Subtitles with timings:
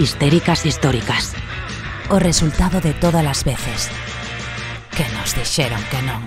[0.00, 1.34] histéricas históricas.
[2.08, 3.92] O resultado de todas as veces
[4.96, 6.24] que nos dixeron que non.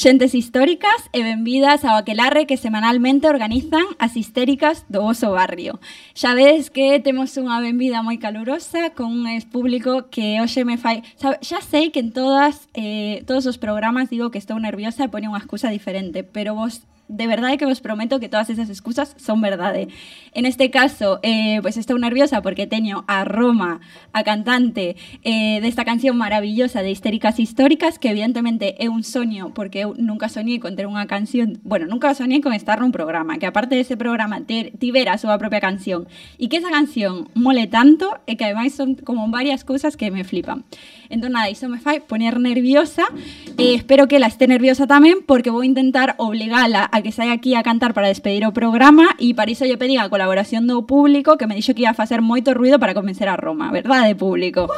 [0.00, 5.76] Xentes históricas e benvidas ao aquelarre que semanalmente organizan as histéricas do voso barrio.
[6.16, 11.04] Xa vedes que temos unha benvida moi calurosa con un público que hoxe me fai...
[11.20, 15.28] Xa sei que en todas, eh, todos os programas digo que estou nerviosa e pone
[15.28, 16.80] unha excusa diferente, pero vos
[17.10, 19.88] de verdade que vos prometo que todas esas excusas son verdade.
[20.32, 23.82] En este caso, eh, pues estou nerviosa porque teño a Roma,
[24.14, 24.94] a cantante
[25.26, 30.62] eh, desta canción maravillosa de Histéricas Históricas, que evidentemente é un soño, porque nunca soñei
[30.62, 34.46] con ter unha canción, bueno, nunca soñei con estar nun programa, que aparte dese programa
[34.46, 36.06] ter, tivera a súa propia canción,
[36.38, 40.22] e que esa canción mole tanto, e que ademais son como varias cousas que me
[40.22, 40.62] flipan.
[41.10, 43.10] Entón, nada, iso me fai poner nerviosa,
[43.58, 47.62] espero que ela esté nerviosa tamén, porque vou intentar obligala a que saia aquí a
[47.62, 51.46] cantar para despedir o programa e para iso lle pedí a colaboración do público que
[51.46, 54.68] me dixo que ia facer moito ruido para convencer a Roma, verdade, público?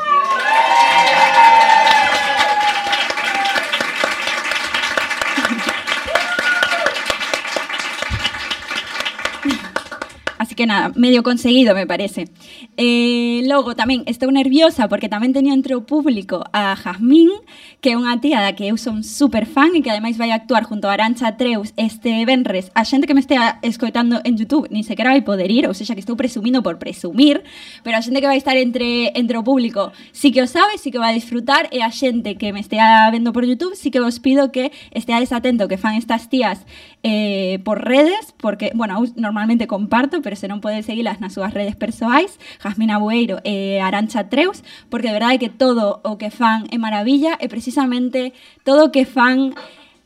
[10.53, 12.29] Así que nada, medio conseguido me parece.
[12.77, 17.33] Eh, logo tamén nerviosa porque tamén teño entre público a Jazmín,
[17.81, 20.69] que é unha tía da que eu son super fan e que ademais vai actuar
[20.69, 22.69] junto a Arancha Treus este venres.
[22.77, 25.97] A xente que me estea escoitando en YouTube ni sequera vai poder ir, ou seja,
[25.97, 27.41] que estou presumindo por presumir,
[27.81, 31.01] pero a xente que vai estar entre, entre público sí que o sabe, sí que
[31.01, 34.53] vai disfrutar e a xente que me estea vendo por YouTube sí que vos pido
[34.53, 36.69] que esteades atento que fan estas tías
[37.03, 41.79] eh, por redes, porque, bueno, normalmente comparto, pero se non podes seguilas nas súas redes
[41.79, 46.83] persoais, Jasmina Bueiro e Arancha Treus, porque de verdade que todo o que fan é
[46.83, 48.35] maravilla e precisamente
[48.67, 49.55] todo o que fan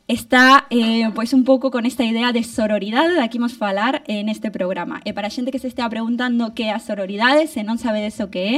[0.07, 4.29] está eh, pois un pouco con esta idea de sororidade da que imos falar en
[4.29, 5.01] este programa.
[5.03, 8.21] E para a xente que se estea preguntando que é a sororidade, se non sabedes
[8.21, 8.55] o que é,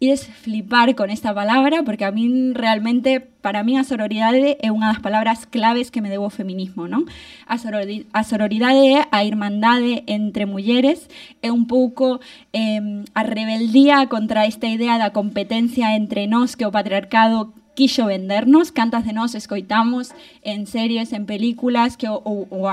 [0.00, 4.70] y es flipar con esta palabra porque a min realmente para min a sororidade é
[4.70, 7.10] unha das palabras claves que me deu o feminismo, non?
[7.50, 11.10] A, sorori a sororidade é a irmandade entre mulleres,
[11.42, 12.22] é un pouco
[12.54, 18.74] eh, a rebeldía contra esta idea da competencia entre nós que o patriarcado quixo vendernos,
[18.74, 20.10] cantas de nós escoitamos
[20.42, 22.66] en series, en películas, que o, o,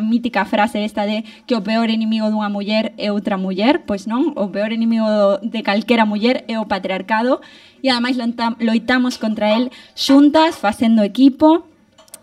[0.00, 4.32] mítica frase esta de que o peor inimigo dunha muller é outra muller, pois non,
[4.40, 7.44] o peor inimigo do- de calquera muller é o patriarcado,
[7.84, 11.68] e ademais loita- loitamos contra el xuntas, facendo equipo,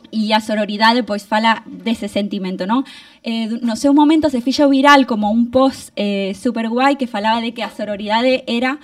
[0.09, 2.89] e a sororidade pois fala dese sentimento, non?
[3.21, 7.37] Eh, no seu momento se fixo viral como un post eh, super guai que falaba
[7.37, 8.81] de que a sororidade era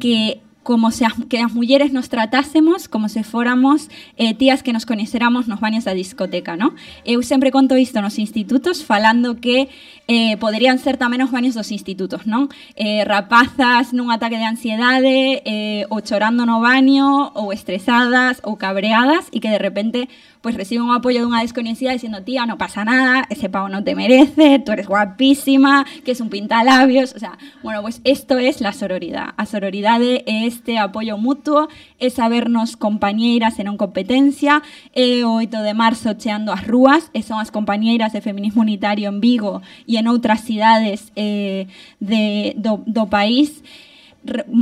[0.00, 4.72] que como se as, que as mulleres nos tratásemos como se fóramos eh, tías que
[4.72, 6.74] nos coñeceramos nos baños da discoteca, ¿no?
[7.04, 9.68] Eu sempre conto isto nos institutos falando que
[10.08, 12.50] eh, poderían ser tamén os baños dos institutos, non?
[12.74, 19.30] Eh, rapazas nun ataque de ansiedade, eh, ou chorando no baño, ou estresadas, ou cabreadas,
[19.30, 20.10] e que de repente
[20.42, 23.94] pues reciben un apoio dunha desconhecida dicindo, tía, non pasa nada, ese pavo non te
[23.94, 28.74] merece, tú eres guapísima, que es un pintalabios, o sea, bueno, pues esto es la
[28.74, 29.38] sororidade.
[29.38, 31.70] A sororidade é este apoio mutuo,
[32.02, 37.22] é sabernos compañeiras e non competencia, é o 8 de marzo cheando as rúas, e
[37.22, 41.68] son as compañeiras de feminismo unitario en Vigo e e en outras cidades eh,
[42.00, 43.60] de, do, do país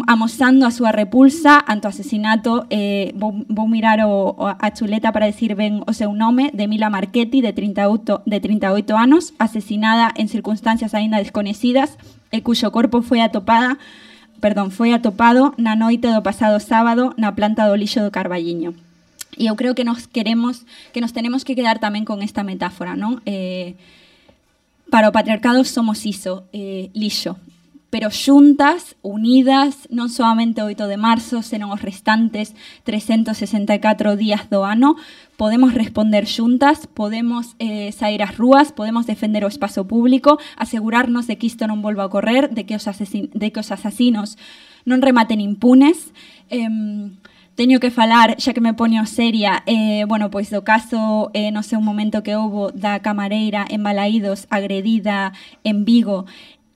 [0.08, 5.12] amosando a súa repulsa ante o asesinato eh, vou, vou mirar o, o, a chuleta
[5.12, 10.16] para decir ben o seu nome de Mila Marchetti de 38, de 38 anos asesinada
[10.16, 12.00] en circunstancias aínda desconecidas
[12.32, 13.76] e cuxo corpo foi atopada
[14.40, 18.72] perdón, foi atopado na noite do pasado sábado na planta do lixo do Carballiño
[19.37, 20.64] e eu creo que nos queremos
[20.96, 23.20] que nos tenemos que quedar tamén con esta metáfora non?
[23.28, 23.76] Eh,
[24.90, 26.90] para patriarcado somos iso, eh.
[27.90, 32.54] Pero xuntas, unidas, non solamente o 8 de marzo, senón os restantes
[32.87, 34.94] 364 días do ano,
[35.34, 41.34] podemos responder xuntas, podemos eh, sair ás rúas, podemos defender o espazo público, asegurarnos de
[41.34, 44.38] que isto non volva a ocorrer, de que os, asesin de que os asasinos
[44.86, 46.14] non rematen impunes.
[46.46, 46.70] Eh,
[47.60, 51.60] teño que falar, xa que me poño seria, eh, bueno, pois do caso, eh, non
[51.60, 56.24] sei, un momento que houbo da camareira en Balaídos agredida en Vigo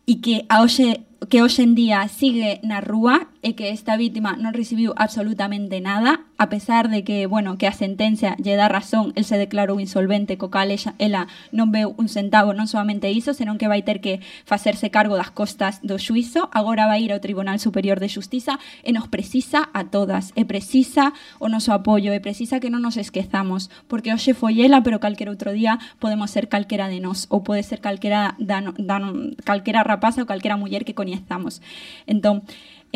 [0.04, 4.41] e que a hoxe que hoxe en día sigue na rúa e que esta víctima
[4.41, 9.12] non recibiu absolutamente nada, a pesar de que, bueno, que a sentencia lle dá razón,
[9.21, 13.37] el se declarou insolvente, co cal ella, ela non veu un centavo, non solamente iso,
[13.37, 17.21] senón que vai ter que facerse cargo das costas do xuizo, agora vai ir ao
[17.21, 22.25] Tribunal Superior de Xustiza e nos precisa a todas, e precisa o noso apoio, e
[22.25, 26.49] precisa que non nos esquezamos, porque hoxe foi ela, pero calquera outro día podemos ser
[26.49, 28.99] calquera de nós, ou pode ser calquera, da, da,
[29.44, 31.62] calquera rapaza ou calquera muller que coñezamos.
[32.06, 32.43] Entón,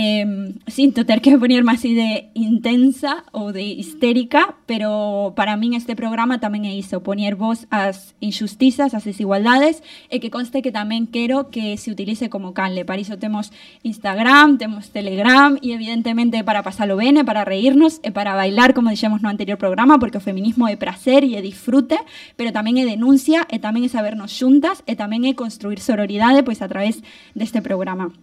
[0.00, 5.98] eh, sinto ter que ponerme así de intensa ou de histérica, pero para min este
[5.98, 11.10] programa tamén é iso, poñer voz ás injustizas, ás desigualdades, e que conste que tamén
[11.10, 12.86] quero que se utilice como canle.
[12.86, 13.50] Para iso temos
[13.82, 19.18] Instagram, temos Telegram, e evidentemente para pasalo ben, e para reírnos, para bailar, como dixemos
[19.18, 21.98] no anterior programa, porque o feminismo é prazer e é disfrute,
[22.38, 26.62] pero tamén é denuncia, e tamén é sabernos xuntas, e tamén é construir sororidade pois
[26.62, 27.02] a través
[27.34, 28.14] deste programa.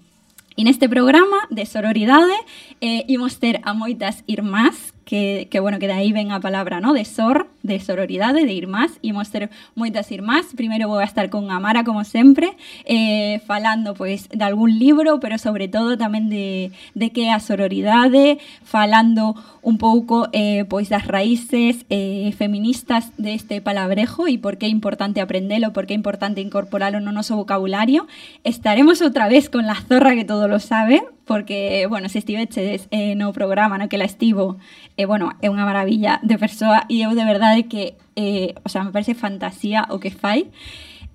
[0.56, 2.32] E neste programa de sororidade
[2.80, 6.92] eh, imos ter a moitas irmás que, bueno, que de aí ven a palabra, ¿no?
[6.94, 10.50] De sor, de sororidade, de irmás, imos ter moitas irmás.
[10.58, 15.38] Primeiro vou a estar con Amara, como sempre, eh, falando, pois, de algún libro, pero
[15.38, 21.86] sobre todo tamén de, de que a sororidade, falando un pouco, eh, pois, das raíces
[21.94, 26.98] eh, feministas deste palabrejo e por que é importante aprendelo, por que é importante incorporalo
[26.98, 28.10] no noso vocabulario.
[28.42, 33.16] Estaremos outra vez con la zorra que todo lo sabe, porque, bueno, se estiveches eh,
[33.16, 34.58] no programa, no que la estivo,
[34.98, 38.86] eh, bueno, é unha maravilla de persoa e eu de verdade que, eh, o sea,
[38.86, 40.54] me parece fantasía o que fai.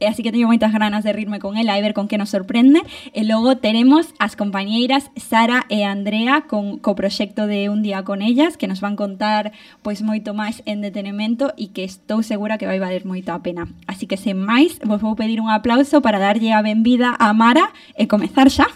[0.01, 2.33] Eh, así que teño moitas ganas de rirme con ela e ver con que nos
[2.33, 2.81] sorprende.
[3.13, 8.25] E logo teremos as compañeiras Sara e Andrea con co proxecto de Un día con
[8.25, 9.53] ellas que nos van contar
[9.85, 13.69] pois moito máis en detenemento e que estou segura que vai valer moito a pena.
[13.85, 17.69] Así que sen máis, vos vou pedir un aplauso para darlle a benvida a Mara
[17.93, 18.73] e comezar xa.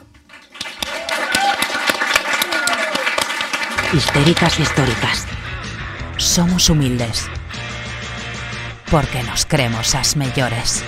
[3.94, 5.24] Histéricas históricas.
[6.16, 7.28] Somos humildes.
[8.90, 10.84] Porque nos creemos as mellores.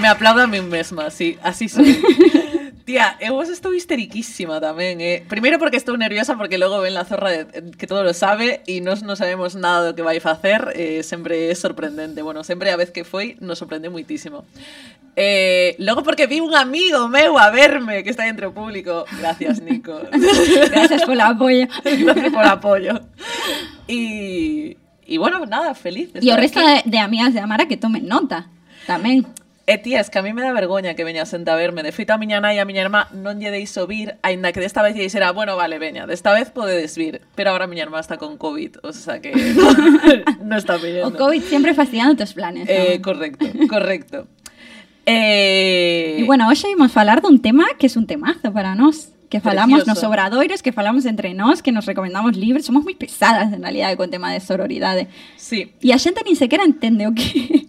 [0.00, 2.02] Me aplaudo a mí mesma, sí, así soy.
[2.86, 5.26] Tía, eu vos estou histeriquísima tamén, eh?
[5.26, 8.78] Primeiro porque estou nerviosa porque logo ven la zorra de, que todo lo sabe e
[8.78, 12.22] nós non sabemos nada do que vai facer, eh, sempre é sorprendente.
[12.22, 14.46] Bueno, sempre a vez que foi nos sorprende muitísimo.
[15.18, 19.02] Eh, logo porque vi un amigo meu a verme que está entre o público.
[19.18, 19.98] Gracias, Nico.
[20.70, 21.66] Gracias polo apoio.
[21.82, 23.02] Gracias por apoyo.
[23.90, 24.76] Y,
[25.10, 26.12] y bueno, nada, feliz.
[26.14, 26.86] de E o estar resto aquí.
[26.86, 28.46] de, de amigas de Amara que tomen nota.
[28.86, 29.26] Tamén.
[29.66, 31.82] Eh, e tías, que a mí me dá vergoña que veñasen a verme.
[31.82, 34.62] De feito, a miña nai e a miña irmá non lle deixo vir, aínda que
[34.62, 37.26] desta vez lle dixera, bueno, vale, veña, desta vez podedes vir.
[37.34, 39.34] Pero agora a miña irmá está con COVID, o sea que
[40.46, 41.10] non está pillando.
[41.10, 42.78] O COVID sempre fastidiando tus planes, non?
[42.78, 44.30] Eh, correcto, correcto.
[45.06, 46.18] eh...
[46.18, 49.82] E bueno, hoxe imos falar dun tema que é un temazo para nós que falamos
[49.82, 49.90] Precioso.
[49.90, 53.98] nos obradoiros, que falamos entre nós, que nos recomendamos libros, somos moi pesadas en realidade
[53.98, 55.10] con tema de sororidade.
[55.34, 55.74] Sí.
[55.82, 57.66] E a xente nin sequera entende o que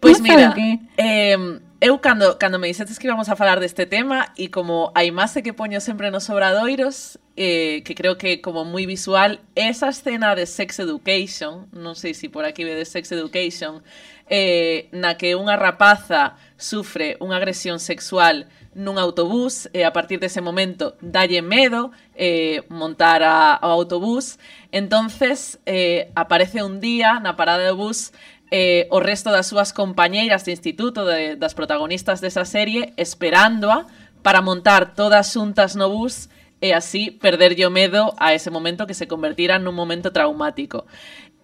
[0.00, 0.54] Pois mira,
[0.96, 1.36] eh,
[1.80, 5.40] eu cando, cando me dixetes que íbamos a falar deste tema e como a imaxe
[5.42, 10.44] que poño sempre nos obradoiros eh, que creo que como moi visual esa escena de
[10.44, 13.80] Sex Education non sei se si por aquí vedes Sex Education
[14.28, 18.44] eh, na que unha rapaza sufre unha agresión sexual
[18.76, 24.36] nun autobús e a partir dese momento dalle medo eh, montar a, ao autobús
[24.68, 28.12] entonces eh, aparece un día na parada de bus
[28.50, 33.86] eh, o resto das súas compañeiras de instituto de, das protagonistas desa serie esperándoa
[34.22, 36.28] para montar todas xuntas no bus
[36.60, 40.84] e así perderlle o medo a ese momento que se convertira nun momento traumático.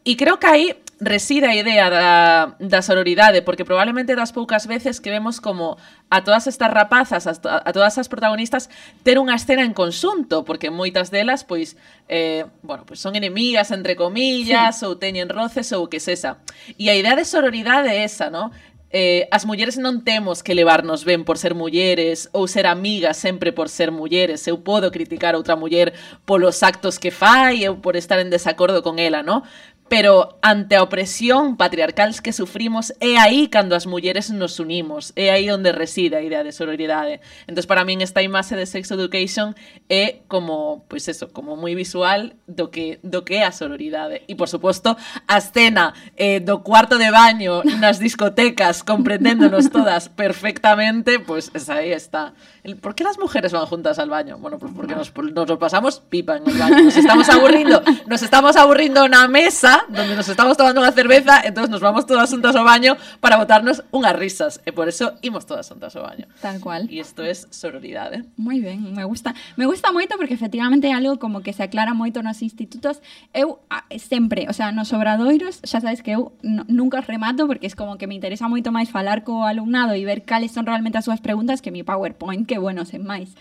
[0.07, 0.67] E creo que aí
[1.01, 5.77] reside a idea da, da sororidade, porque probablemente das poucas veces que vemos como
[6.09, 8.71] a todas estas rapazas, a, a todas as protagonistas,
[9.03, 11.75] ter unha escena en conxunto, porque moitas delas, pois,
[12.07, 14.87] eh, bueno, pois son enemigas, entre comillas, sí.
[14.87, 16.39] ou teñen roces, ou que sesa.
[16.79, 18.55] E a idea de sororidade é esa, non?
[18.95, 23.51] Eh, as mulleres non temos que levarnos ben por ser mulleres ou ser amigas sempre
[23.51, 24.47] por ser mulleres.
[24.47, 28.87] Eu podo criticar a outra muller polos actos que fai ou por estar en desacordo
[28.87, 29.43] con ela, non?
[29.88, 35.31] Pero ante a opresión patriarcal que sufrimos é aí cando as mulleres nos unimos, é
[35.31, 37.21] aí onde reside a idea de sororidade.
[37.47, 39.55] Entón, para min esta imaxe de Sex Education
[39.88, 44.26] é como, pois eso, como moi visual do que do que é a sororidade.
[44.26, 51.19] E por suposto, a escena eh, do cuarto de baño nas discotecas comprendéndonos todas perfectamente,
[51.23, 52.35] pois pues, esa aí está.
[52.83, 54.38] ¿Por qué las mujeres van juntas al baño?
[54.38, 56.83] Bueno, pues porque nos, nos lo pasamos pipa en el baño.
[56.83, 61.71] Nos estamos aburrindo, nos estamos aburrindo na mesa donde nos estamos tomando unha cerveza, entonces
[61.71, 64.59] nos vamos todas juntas ao baño para botarnos unhas risas.
[64.66, 66.26] E por eso imos todas juntas ao baño.
[66.42, 66.90] Tal cual.
[66.90, 68.16] E isto é es sororidade.
[68.16, 68.25] ¿eh?
[68.37, 69.35] Moi ben, me gusta.
[69.56, 73.02] Me gusta moito porque efectivamente é algo como que se aclara moito nos institutos.
[73.35, 77.68] Eu ah, sempre, o sea, nos obradoiros, xa sabes que eu no, nunca remato porque
[77.68, 80.99] é como que me interesa moito máis falar co alumnado e ver cales son realmente
[80.99, 83.35] as súas preguntas que mi PowerPoint, que bueno, sen máis.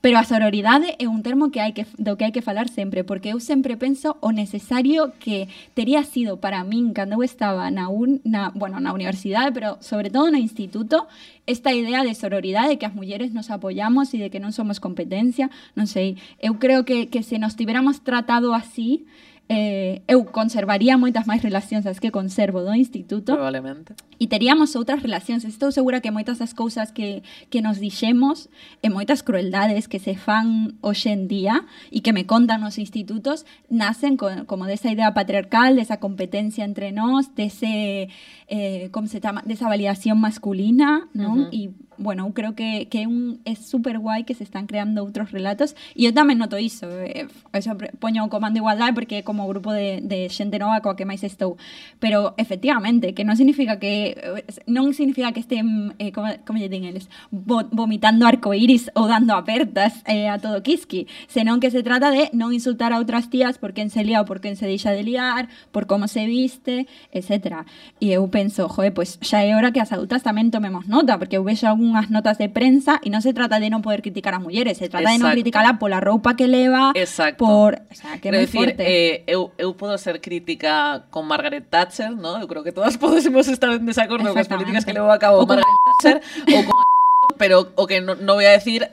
[0.00, 3.02] Pero a sororidade é un termo que hai que, do que hai que falar sempre,
[3.02, 7.90] porque eu sempre penso o necesario que tería sido para min cando eu estaba na,
[7.90, 11.10] un, na, bueno, na universidade, pero sobre todo no instituto,
[11.50, 15.50] esta idea de sororidade, que as mulleres nos apoyamos e de que non somos competencia,
[15.74, 19.02] non sei, eu creo que, que se nos tiveramos tratado así,
[19.48, 23.32] eh, eu conservaría moitas máis relacións as que conservo do instituto.
[23.32, 23.96] Probablemente.
[24.20, 25.48] E teríamos outras relacións.
[25.48, 28.52] Estou segura que moitas das cousas que, que nos dixemos
[28.84, 33.48] e moitas crueldades que se fan hoxe en día e que me contan os institutos
[33.72, 37.66] nacen co, como desa idea patriarcal, desa competencia entre nós, dese...
[37.66, 41.38] De eh, como se chama, desavaliación masculina, non?
[41.38, 41.52] Uh -huh.
[41.52, 45.34] E, bueno, eu creo que, que un, é super guai que se están creando outros
[45.34, 49.50] relatos e eu tamén noto iso, eh, eso poño o comando igualdade porque é como
[49.50, 51.58] grupo de, de xente nova coa que máis estou
[51.98, 56.70] pero efectivamente, que non significa que eh, non significa que estén eh, como, como lle
[56.70, 61.82] din eles, Bo, vomitando arcoíris ou dando apertas eh, a todo kiski, senón que se
[61.82, 64.70] trata de non insultar a outras tías por quen se lía ou por quen se
[64.70, 67.66] deixa de liar, por como se viste, etc.
[67.98, 71.34] E eu penso, joe, pois xa é hora que as adultas tamén tomemos nota, porque
[71.34, 74.38] eu vexo algunhas notas de prensa e non se trata de non poder criticar a
[74.38, 75.42] mulleres, se trata de non Exacto.
[75.42, 77.42] criticarla pola roupa que leva, Exacto.
[77.42, 78.78] por, o sea, que é moi forte.
[78.86, 82.38] eh, eu, eu podo ser crítica con Margaret Thatcher, ¿no?
[82.38, 84.70] Eu creo que todas podemos estar en desacordo con as Exactamente.
[84.70, 86.16] políticas que levou a cabo Margaret Thatcher
[86.54, 86.78] ou con
[87.42, 88.86] pero o que no, no voy a decir.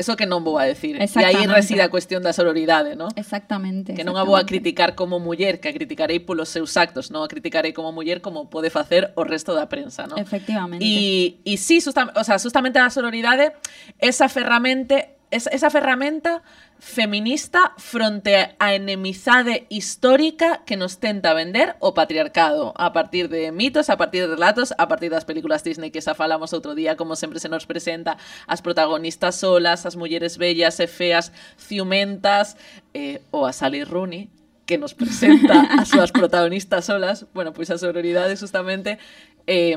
[0.00, 0.96] eso que non vou a decir.
[0.96, 3.12] E aí reside a cuestión da sororidade, non?
[3.20, 3.92] Exactamente.
[3.92, 7.20] Que non a vou a criticar como muller, que a criticarei polos seus actos, non
[7.20, 10.16] a criticarei como muller como pode facer o resto da prensa, non?
[10.16, 10.80] Efectivamente.
[10.80, 13.52] E, e sí, sustam, o sea, justamente a sororidade,
[14.00, 16.40] esa ferramenta, esa, esa ferramenta
[16.80, 23.92] feminista fronte á enemizade histórica que nos tenta vender o patriarcado a partir de mitos,
[23.92, 27.20] a partir de relatos, a partir das películas Disney que xa falamos outro día, como
[27.20, 28.16] sempre se nos presenta
[28.48, 32.56] as protagonistas solas, as mulleres bellas e feas, ciumentas,
[32.96, 34.32] eh, ou a Sally Rooney,
[34.64, 39.02] que nos presenta as súas protagonistas solas, bueno, pois a sororidade justamente
[39.46, 39.76] eh,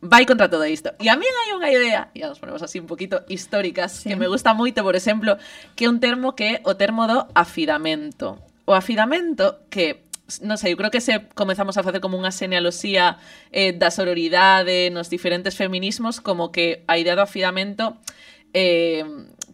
[0.00, 0.92] vai contra todo isto.
[0.98, 4.08] E a mí hai unha idea, e nos ponemos así un poquito históricas, sí.
[4.08, 5.36] que me gusta moito, por exemplo,
[5.76, 8.40] que é un termo que é o termo do afidamento.
[8.64, 10.08] O afidamento que
[10.40, 13.18] non sei, eu creo que se comezamos a facer como unha senealoxía
[13.50, 17.98] eh, da sororidade nos diferentes feminismos, como que a idea do afidamento
[18.54, 19.02] eh,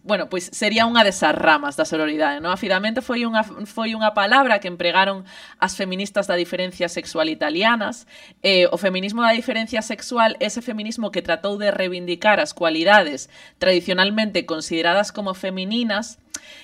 [0.07, 2.55] bueno, pois sería unha desas ramas da sororidade, non?
[2.55, 2.59] A
[3.03, 5.27] foi unha, foi unha palabra que empregaron
[5.59, 8.07] as feministas da diferencia sexual italianas.
[8.39, 13.27] Eh, o feminismo da diferencia sexual, ese feminismo que tratou de reivindicar as cualidades
[13.59, 16.23] tradicionalmente consideradas como femininas,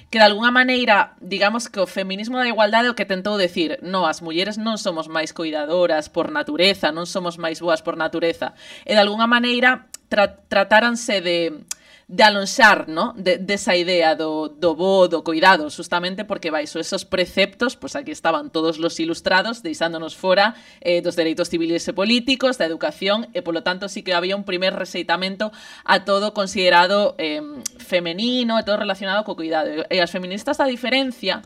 [0.09, 4.07] que de alguna maneira, digamos que o feminismo da igualdade o que tentou decir, no,
[4.07, 8.55] as mulleres non somos máis cuidadoras por natureza, non somos máis boas por natureza.
[8.87, 11.67] E de alguna maneira tra tratáranse de
[12.07, 13.13] de alonxar, ¿no?
[13.15, 17.95] De, desa idea do, do bo, do cuidado, justamente porque baixo esos preceptos, pois pues
[17.95, 23.31] aquí estaban todos los ilustrados, deixándonos fora eh, dos dereitos civiles e políticos, da educación,
[23.33, 25.51] e polo tanto sí que había un primer reseitamento
[25.85, 27.41] a todo considerado eh,
[27.79, 29.87] femenino, e todo relacionado co cuidado.
[29.87, 31.41] E as feministas, a diferencia,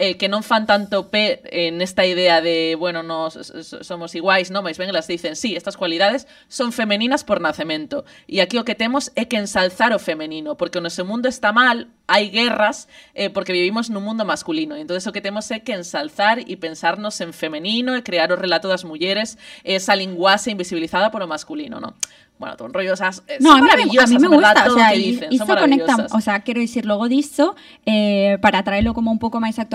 [0.00, 3.36] eh, que non fan tanto pé en esta idea de, bueno, nos
[3.84, 8.08] somos iguais, non, máis ben elas dicen, sí, estas cualidades son femeninas por nacemento.
[8.24, 11.52] E aquí o que temos é que ensalzar o femenino, porque o noso mundo está
[11.52, 14.74] mal, hai guerras, eh, porque vivimos nun mundo masculino.
[14.74, 18.36] E entonces o que temos é que ensalzar e pensarnos en femenino e crear o
[18.36, 21.94] relato das mulleres, esa linguaxe invisibilizada polo masculino, non?
[22.40, 24.64] Bueno, todo un rollo, esas, eh, No, a mí, me- a mí me en verdad,
[24.64, 26.08] gusta, o sea, o y- dicen, y se conecta, maravillosas.
[26.10, 29.68] o sea, quero dicir logo disso, eh, para traelo como un pouco máis a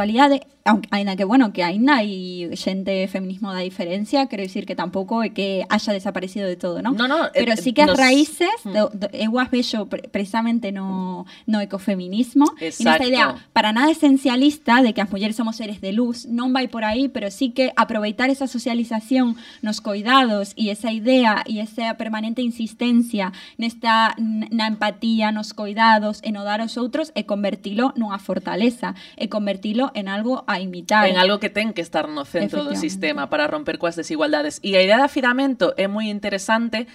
[0.65, 5.21] aunque, ainda que, bueno, que aínda hai xente feminismo da diferencia, quero dicir que tampouco
[5.21, 6.97] é que haya desaparecido de todo, non?
[6.97, 8.73] No, no, Pero eh, sí que nos- raíces, Mm.
[8.73, 13.07] do, do, eu as vexo pre- precisamente no, no ecofeminismo, e nesta Exacto.
[13.13, 16.81] idea para nada esencialista de que as mulleres somos seres de luz, non vai por
[16.81, 22.41] aí, pero sí que aproveitar esa socialización nos coidados e esa idea e esa permanente
[22.41, 23.29] insistencia
[23.61, 29.29] nesta na empatía, nos coidados, e no dar aos outros e convertilo nunha fortaleza, e
[29.29, 31.07] convertilo en algo a a imitar.
[31.07, 34.63] En algo que ten que estar no centro do sistema para romper coas desigualdades.
[34.63, 36.87] E a idea de afidamento é moi interesante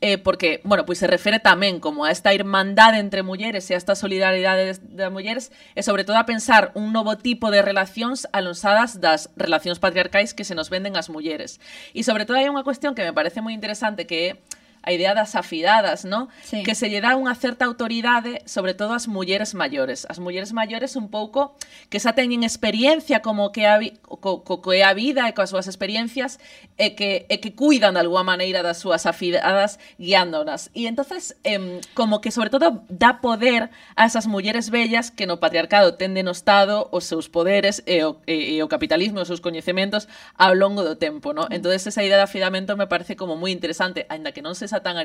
[0.00, 3.80] eh, porque, bueno, pois se refere tamén como a esta irmandade entre mulleres e a
[3.80, 9.02] esta solidaridade das mulleres e sobre todo a pensar un novo tipo de relacións alonsadas
[9.02, 11.58] das relacións patriarcais que se nos venden as mulleres.
[11.92, 14.57] E sobre todo hai unha cuestión que me parece moi interesante que é
[14.88, 16.28] a idea das afidadas, ¿no?
[16.42, 16.62] Sí.
[16.62, 20.08] Que se lle dá unha certa autoridade, sobre todo ás mulleres maiores.
[20.08, 21.52] As mulleres maiores un pouco
[21.92, 25.68] que xa teñen experiencia como que a, co, co que a vida e coas súas
[25.68, 26.40] experiencias
[26.80, 30.72] e que, e que cuidan de alguma maneira das súas afidadas guiándonas.
[30.72, 35.36] E entonces eh, como que sobre todo dá poder a esas mulleres bellas que no
[35.36, 40.08] patriarcado ten denostado os seus poderes e o, e, e o capitalismo os seus coñecementos
[40.40, 41.44] ao longo do tempo, ¿no?
[41.52, 41.60] Mm.
[41.60, 44.94] Entonces esa idea de afidamento me parece como moi interesante, aínda que non se está
[44.94, 44.96] tan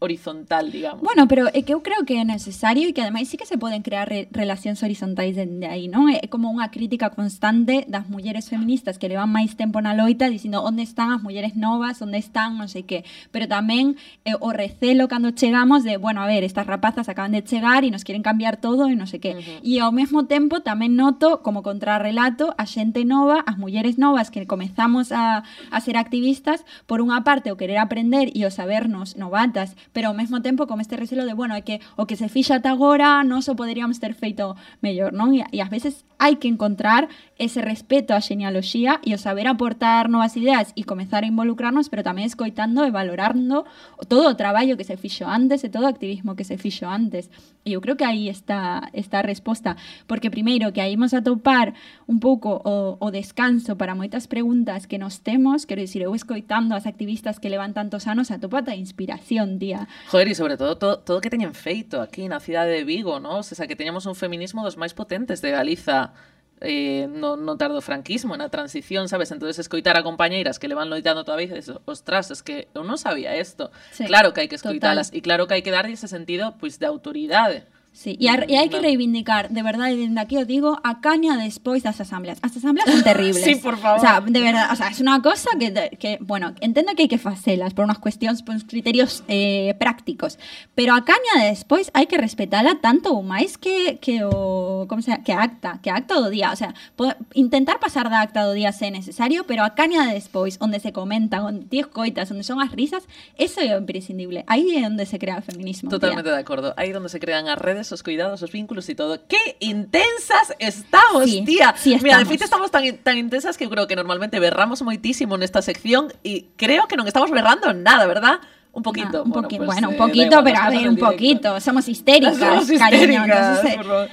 [0.00, 1.02] horizontal, digamos.
[1.02, 3.58] Bueno, pero é que eu creo que é necesario e que ademais sí que se
[3.58, 6.08] poden crear re relacións horizontais dende aí, non?
[6.08, 10.32] É eh, como unha crítica constante das mulleres feministas que levan máis tempo na loita
[10.32, 13.04] dicindo onde están as mulleres novas, onde están, non sei que.
[13.30, 17.44] Pero tamén eh, o recelo cando chegamos de, bueno, a ver, estas rapazas acaban de
[17.44, 19.36] chegar e nos queren cambiar todo e non sei que.
[19.36, 19.60] Uh -huh.
[19.62, 24.48] E ao mesmo tempo tamén noto como contrarrelato a xente nova, as mulleres novas que
[24.48, 29.78] comezamos a, a ser activistas, por unha parte o querer aprender e o sabernos novatas,
[29.94, 32.58] pero ao mesmo tempo con este recelo de, bueno, é que o que se fixa
[32.58, 35.32] ata agora non so poderíamos ter feito mellor, non?
[35.32, 37.06] E, e ás veces hai que encontrar
[37.38, 42.02] ese respeto á genealoxía e o saber aportar novas ideas e comezar a involucrarnos, pero
[42.02, 43.62] tamén escoitando e valorando
[44.10, 47.30] todo o traballo que se fixo antes e todo o activismo que se fixo antes.
[47.62, 49.78] E eu creo que aí está esta resposta,
[50.10, 51.78] porque primeiro que aí imos a topar
[52.10, 56.74] un pouco o, o descanso para moitas preguntas que nos temos, quero dicir, eu escoitando
[56.74, 59.86] as activistas que levan tantos anos, a atopata inspiración, tía.
[60.10, 63.38] Joder, e sobre todo, todo, todo que teñen feito aquí na cidade de Vigo, ¿no?
[63.38, 66.18] O sea, que teñamos un feminismo dos máis potentes de Galiza
[66.60, 69.30] eh, no, no tardo franquismo, na transición, sabes?
[69.30, 72.82] Entonces escoitar a compañeiras que le van loitando toda vez, es, ostras, es que eu
[72.82, 73.70] non sabía isto.
[73.94, 76.74] Sí, claro que hai que escoitalas e claro que hai que darlle ese sentido pois
[76.74, 77.70] pues, de autoridade.
[77.98, 81.34] Sí, e, a, e hai que reivindicar, de verdade, dende aquí o digo, a caña
[81.34, 82.38] despois das asambleas.
[82.46, 83.42] As asambleas son terribles.
[83.42, 83.98] Sí, por favor.
[83.98, 87.10] O sea, de verdade, o sea, es unha cosa que, que bueno, entendo que hai
[87.10, 90.38] que facelas por unhas cuestións, por uns criterios eh, prácticos,
[90.78, 95.02] pero a caña de despois hai que respetala tanto ou máis que, que o como
[95.02, 98.54] se, que acta, que acta do día, o sea, po- intentar pasar da acta do
[98.54, 102.46] día se necesario, pero a caña de despois, onde se comentan, onde ti escoitas, onde
[102.46, 104.46] son as risas, eso é imprescindible.
[104.46, 105.90] Aí é onde se crea o feminismo.
[105.90, 105.98] tía.
[105.98, 106.78] Totalmente de acordo.
[106.78, 109.26] Ahí donde se crean as redes, os cuidados, os vínculos y todo.
[109.26, 111.74] ¡Qué intensas estamos, Sí, tía!
[111.76, 112.28] sí Mira, de estamos.
[112.28, 116.52] feito estamos tan, tan intensas que eu creo que normalmente berramos moitísimo nesta sección e
[116.60, 118.38] creo que non estamos berrando nada, ¿verdad?
[118.72, 119.24] Un poquito.
[119.24, 121.10] Un poqui- pues, bueno, un eh, da poquito, igual, pero a ver, un directo.
[121.10, 121.48] poquito.
[121.60, 123.24] Somos histéricas, Somos cariño.
[123.26, 124.08] histéricas, Entonces, por favor.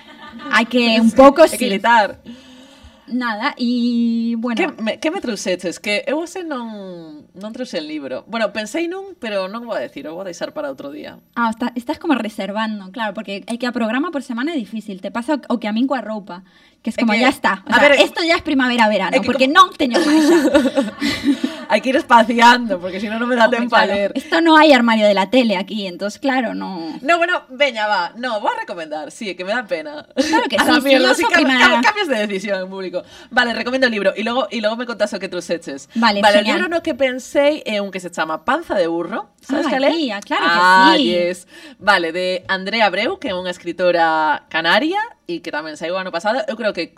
[0.51, 1.55] hay que un pouco sí.
[1.55, 2.17] Equilitar.
[3.07, 4.55] nada, e bueno...
[4.55, 5.79] Que me, que me trouxeches?
[5.79, 8.25] Que eu ose non, non trouxe el libro.
[8.27, 11.21] Bueno, pensei nun, pero non vou a decir, o vou a deixar para outro día.
[11.37, 15.01] Ah, está, estás como reservando, claro, porque hai que a programa por semana é difícil,
[15.01, 16.45] te pasa o que a min coa roupa.
[16.85, 17.65] Que es É como que- ya está.
[17.65, 20.37] O a sea, ver, esto ya es primavera-verano, porque como- non teño máis xa.
[21.65, 24.13] Hai que ir espaciando, porque si no, non me Hombre, tempo a ler.
[24.13, 26.93] Esto no hay armario de la tele aquí, entonces claro, no.
[27.01, 28.13] No, bueno, veña, va.
[28.21, 29.09] No, voy a recomendar.
[29.09, 30.05] Sí, que me da pena.
[30.13, 31.65] Claro que A sí, sí, mierda, primera.
[31.65, 33.01] cam- cambios de decisión en público.
[33.33, 34.13] Vale, recomiendo el libro.
[34.15, 35.89] Y luego, y luego me contas o que tú eches.
[35.95, 36.55] Vale, vale genial.
[36.57, 39.33] el libro no que pensé é un que se chama Panza de burro.
[39.45, 39.91] ¿Sabes ah, cal é?
[39.91, 41.05] Tía, claro ah, que sí.
[41.05, 41.47] Yes.
[41.77, 46.41] Vale, de Andrea Breu, que é unha escritora canaria e que tamén saiu ano pasado.
[46.49, 46.97] Eu creo que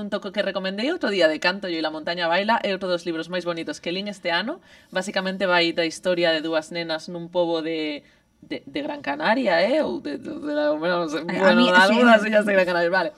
[0.00, 3.04] un toco que recomendei outro día de Canto e la montaña baila é outro dos
[3.04, 4.64] libros máis bonitos que lín este ano.
[4.88, 8.00] Básicamente vai da historia de dúas nenas nun pobo de
[8.42, 9.86] de, de Gran Canaria, eh?
[9.86, 12.28] Ou de, de, de la, bueno, no sé, bueno, mí, de algunas sí.
[12.28, 13.10] illas de Gran Canaria, vale.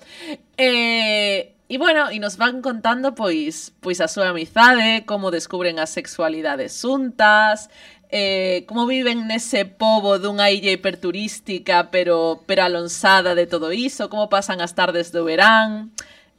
[0.59, 5.89] Eh, E bueno, e nos van contando pois pois a súa amizade, como descubren a
[5.89, 7.73] sexualidades xuntas,
[8.15, 14.31] eh, como viven nese pobo dunha illa hiperturística pero, pero alonsada de todo iso, como
[14.31, 15.91] pasan as tardes do verán,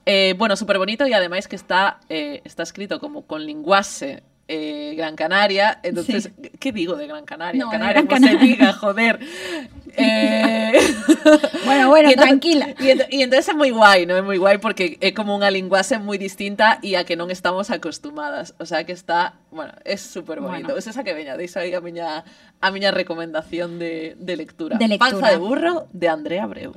[0.06, 4.94] Eh, bueno, súper bonito e ademais que está, eh, está escrito como con linguaxe eh,
[4.96, 5.80] Gran Canaria.
[5.84, 7.64] Entonces, ¿qué digo de Gran Canaria?
[7.64, 9.20] No, Canaria, Gran se diga, joder.
[9.98, 10.74] Eh,
[11.66, 12.68] Bueno, bueno, y entonces- tranquila.
[12.80, 15.48] Y, ent- y entonces é moi guai, non é moi guai porque é como unha
[15.48, 18.60] linguaxe moi distinta e a que non estamos acostumadas.
[18.60, 20.76] O sea que está, bueno, é super bonito.
[20.76, 20.84] Bueno.
[20.84, 20.92] Bueno.
[20.92, 22.28] esa que veña, deixo aí a miña
[22.60, 24.76] a miña recomendación de, de lectura.
[24.76, 25.16] De lectura.
[25.16, 26.76] Panza de burro de Andrea Abreu.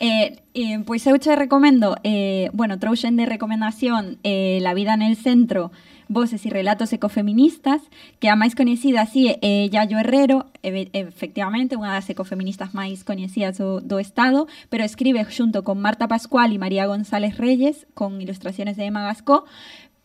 [0.00, 5.00] Eh, eh, pois eu che recomendo, eh, bueno, trouxen de recomendación eh, La vida en
[5.00, 5.72] el centro,
[6.08, 7.82] voces e relatos ecofeministas,
[8.20, 13.96] que a máis coñecida así é Yayo Herrero, efectivamente, unha das ecofeministas máis coñecidas do
[13.98, 19.04] Estado, pero escribe xunto con Marta Pascual e María González Reyes, con ilustraciones de Emma
[19.04, 19.44] Gascó,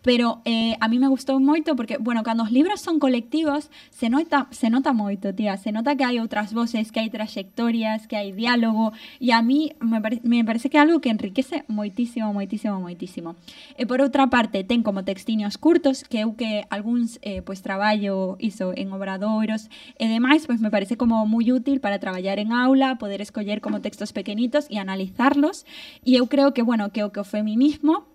[0.01, 4.09] pero eh, a mí me gustou moito porque, bueno, cando os libros son colectivos, se
[4.09, 8.15] nota, se nota moito, tía, se nota que hai outras voces, que hai trayectorias, que
[8.15, 12.31] hai diálogo, e a mí me, pare, me parece que é algo que enriquece moitísimo,
[12.31, 13.35] moitísimo, moitísimo.
[13.75, 18.39] E por outra parte, ten como textiños curtos, que eu que algúns eh, pois traballo
[18.39, 19.67] iso en obradoiros
[19.99, 23.83] e demais, pois me parece como moi útil para traballar en aula, poder escoller como
[23.83, 25.67] textos pequenitos e analizarlos,
[26.07, 28.07] e eu creo que, bueno, que o que o feminismo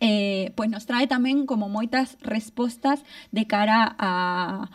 [0.00, 4.70] eh, pois nos trae tamén como moitas respostas de cara a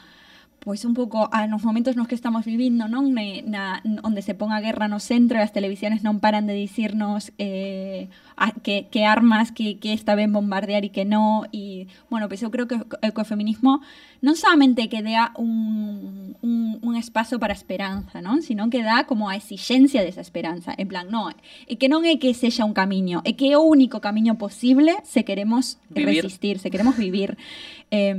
[0.59, 3.15] pois un pouco a nos momentos nos que estamos vivindo, non?
[3.15, 6.55] Ne, na, onde se pon a guerra no centro e as televisiones non paran de
[6.55, 11.91] dicirnos eh, a, que, que armas que, que está ben bombardear e que no e,
[12.07, 13.83] bueno, pois eu creo que o ecofeminismo
[14.23, 18.39] non solamente que dea un, un, un espazo para esperanza, non?
[18.39, 21.35] Sino que dá como a exigencia desa esperanza, en plan, non,
[21.67, 24.95] e que non é que sexa un camiño, é que é o único camiño posible
[25.03, 26.23] se queremos Vivir.
[26.23, 27.35] resistir, se queremos vivir.
[27.91, 28.13] Eh,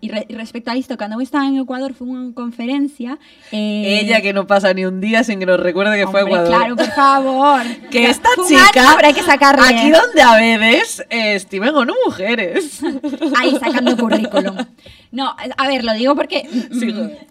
[0.00, 3.18] e, re, e respecto a isto, cando eu estaba en Ecuador foi unha conferencia
[3.50, 6.24] eh, Ella que no pasa ni un día sin que nos recuerde que fue a
[6.24, 6.52] hombre, Ecuador.
[6.54, 7.62] Claro, por favor.
[7.90, 9.65] Que esta Fue un chica, año, pero hay que sacarle.
[9.68, 12.80] Aquí donde a veces, eh, estimen o no mujeres.
[13.36, 14.56] Ahí sacando currículum.
[15.12, 16.48] No, a ver, lo digo porque.
[16.50, 17.26] mm, Sí, po-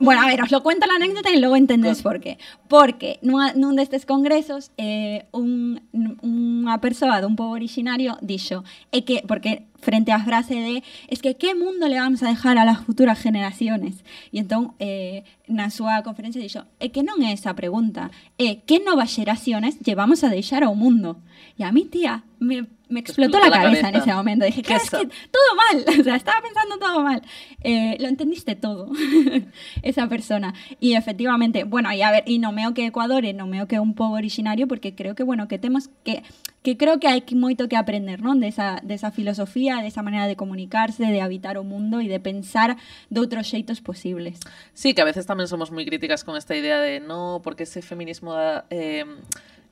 [0.00, 2.38] Bueno, a ver, os lo cuento la anécdota y luego entendéis por qué.
[2.68, 9.22] Porque nunha, nun destes congresos eh, un, unha persoa dun povo originario dixo é que,
[9.26, 12.82] porque frente á frase de es que que mundo le vamos a dejar a las
[12.86, 18.10] futuras generaciones e entón eh, na súa conferencia dixo é que non é esa pregunta.
[18.38, 21.22] É que novas xeraciones llevamos a deixar ao mundo
[21.54, 24.10] e a mí tía me, me explotó, explotó la, la cabeza, en cabeza.
[24.10, 27.22] ese momento dije ¿Qué claro, es que todo mal, o sea, estaba pensando todo mal.
[27.62, 28.90] Eh, lo entendiste todo,
[29.82, 30.54] esa persona.
[30.80, 33.80] Y efectivamente, bueno, y a ver, y no meo que Ecuador, e non meo que
[33.80, 36.22] un povo originario, porque creo que, bueno, que temos que,
[36.62, 38.38] que creo que que moito que aprender, non?
[38.42, 42.10] De esa, de esa filosofía, de esa manera de comunicarse, de habitar o mundo e
[42.10, 42.76] de pensar
[43.08, 44.38] de outros xeitos posibles.
[44.74, 47.80] Sí, que a veces también somos muy críticas con esta idea de no, porque ese
[47.80, 49.06] feminismo da, eh,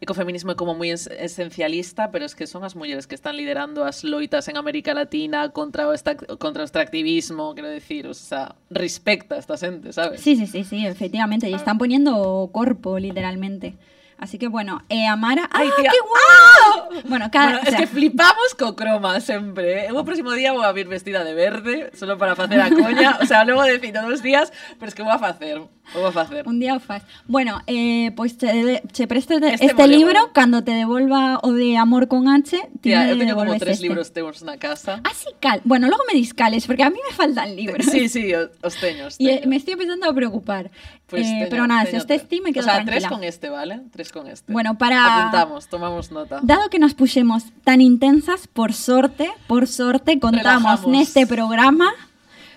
[0.00, 3.84] ecofeminismo é como moi es- esencialista, pero es que son as mulleres que están liderando
[3.84, 9.34] as loitas en América Latina contra o, esta, contra extractivismo, quero decir, o sea, respecta
[9.36, 10.20] a esta xente, sabes?
[10.20, 11.48] Sí, sí, sí, sí, efectivamente.
[11.50, 13.74] Y están poniendo corpo, literalmente.
[14.20, 15.48] Así que bueno, eh, Amara.
[15.50, 15.90] ¡Ah, Ay, tía.
[15.90, 17.02] qué guau!
[17.08, 17.46] Bueno, cada.
[17.46, 19.86] Bueno, o es sea, que flipamos co croma sempre.
[19.86, 19.92] eh?
[19.92, 23.18] O próximo día vou a vir vestida de verde, solo para facer a coña.
[23.22, 25.62] O sea, logo de cito dos días, pero es que vou a facer.
[25.94, 26.46] Vou a facer.
[26.46, 27.02] Un día o faz.
[27.26, 28.78] Bueno, eh, pois te,
[29.08, 29.98] preste de- Este este, molemo.
[30.06, 33.88] libro cando te devolva o de Amor con H, Tía, eu teño como tres este.
[33.90, 35.00] libros teus na casa.
[35.02, 35.58] Ah, sí, cal.
[35.64, 37.86] Bueno, logo me discales, porque a mí me faltan libros.
[37.90, 39.48] Sí, sí, o- os teño, os Y eh, teño.
[39.50, 40.70] me estoy empezando a preocupar.
[41.10, 42.96] Pues Eh, pero nada, si os testí me quedo O sea, tranquila.
[42.98, 43.80] tres con este, ¿vale?
[43.92, 44.52] Tres con este.
[44.52, 46.40] Bueno, para- Apuntamos, tomamos nota.
[46.42, 50.86] Dado que nos puxemos tan intensas, por sorte, por sorte, contamos Relajamos.
[50.86, 51.90] neste programa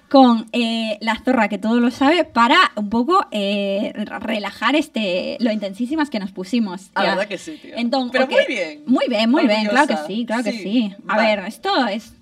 [0.09, 5.51] con eh, la zorra que todo lo sabe para un poco eh, relajar este lo
[5.51, 6.91] intensísimas que nos pusimos.
[6.93, 7.09] A tía.
[7.11, 7.59] verdad que sí.
[7.75, 8.83] Entón, Pero muy bien.
[8.85, 10.95] Muy bien, muy bien, claro que sí, claro que Sí, sí.
[11.07, 11.35] A vale.
[11.37, 12.13] ver, esto es...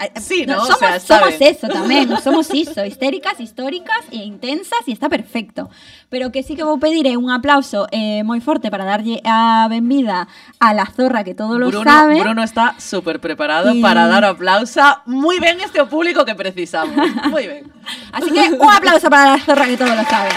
[0.00, 0.64] a- Sí, ¿no?
[0.64, 5.12] O somos, sea, está somos eso tamén, somos iso, histéricas, históricas e intensas e está
[5.12, 5.68] perfecto.
[6.08, 9.68] Pero que sí que vou pedir é un aplauso eh, moi forte para darlle a
[9.68, 10.24] benvida
[10.58, 12.16] a la zorra que todo lo Bruno, sabe.
[12.24, 14.80] Bruno está súper preparado Y- para dar aplauso.
[15.04, 16.96] Muy bien este público que precisamos.
[17.28, 17.68] Muy bien.
[18.16, 20.32] Así que un aplauso para la zorra que todo lo sabe.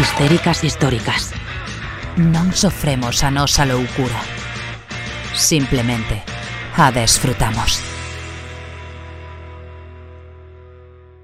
[0.00, 1.36] Histéricas históricas.
[2.16, 4.18] Non sofremos a nosa loucura.
[5.34, 6.22] Simplemente
[6.76, 7.89] a desfrutamos.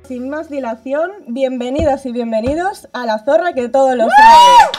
[0.07, 4.79] Sin más dilación, bienvenidas y bienvenidos a La Zorra que todo lo sabe.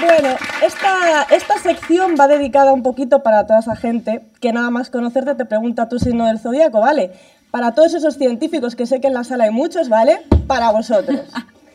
[0.00, 4.88] Bueno, esta, esta sección va dedicada un poquito para toda esa gente que nada más
[4.90, 7.10] conocerte te pregunta tu signo del zodiaco, ¿vale?
[7.50, 10.20] Para todos esos científicos que sé que en la sala hay muchos, ¿vale?
[10.46, 11.22] Para vosotros.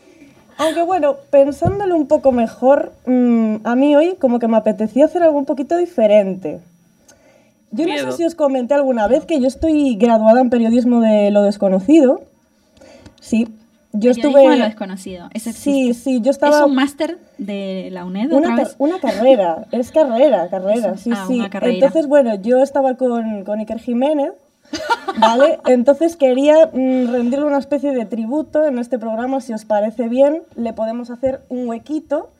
[0.56, 5.22] Aunque bueno, pensándolo un poco mejor, mm, a mí hoy como que me apetecía hacer
[5.22, 6.60] algo un poquito diferente.
[7.74, 11.30] Yo no sé si os comenté alguna vez que yo estoy graduada en periodismo de
[11.30, 12.22] lo desconocido.
[13.20, 13.48] Sí,
[13.92, 14.64] yo Periodismo de lo estuve.
[14.68, 15.28] desconocido.
[15.34, 16.58] Eso Sí, sí, yo estaba.
[16.58, 18.74] ¿Es un máster de la UNED Una, vez?
[18.78, 21.38] una carrera, es carrera, carrera, sí, Ah, sí.
[21.38, 21.74] una carrera.
[21.74, 24.32] Entonces, bueno, yo estaba con, con Iker Jiménez,
[25.18, 25.58] ¿vale?
[25.66, 30.42] Entonces quería mm, rendirle una especie de tributo en este programa, si os parece bien,
[30.56, 32.30] le podemos hacer un huequito,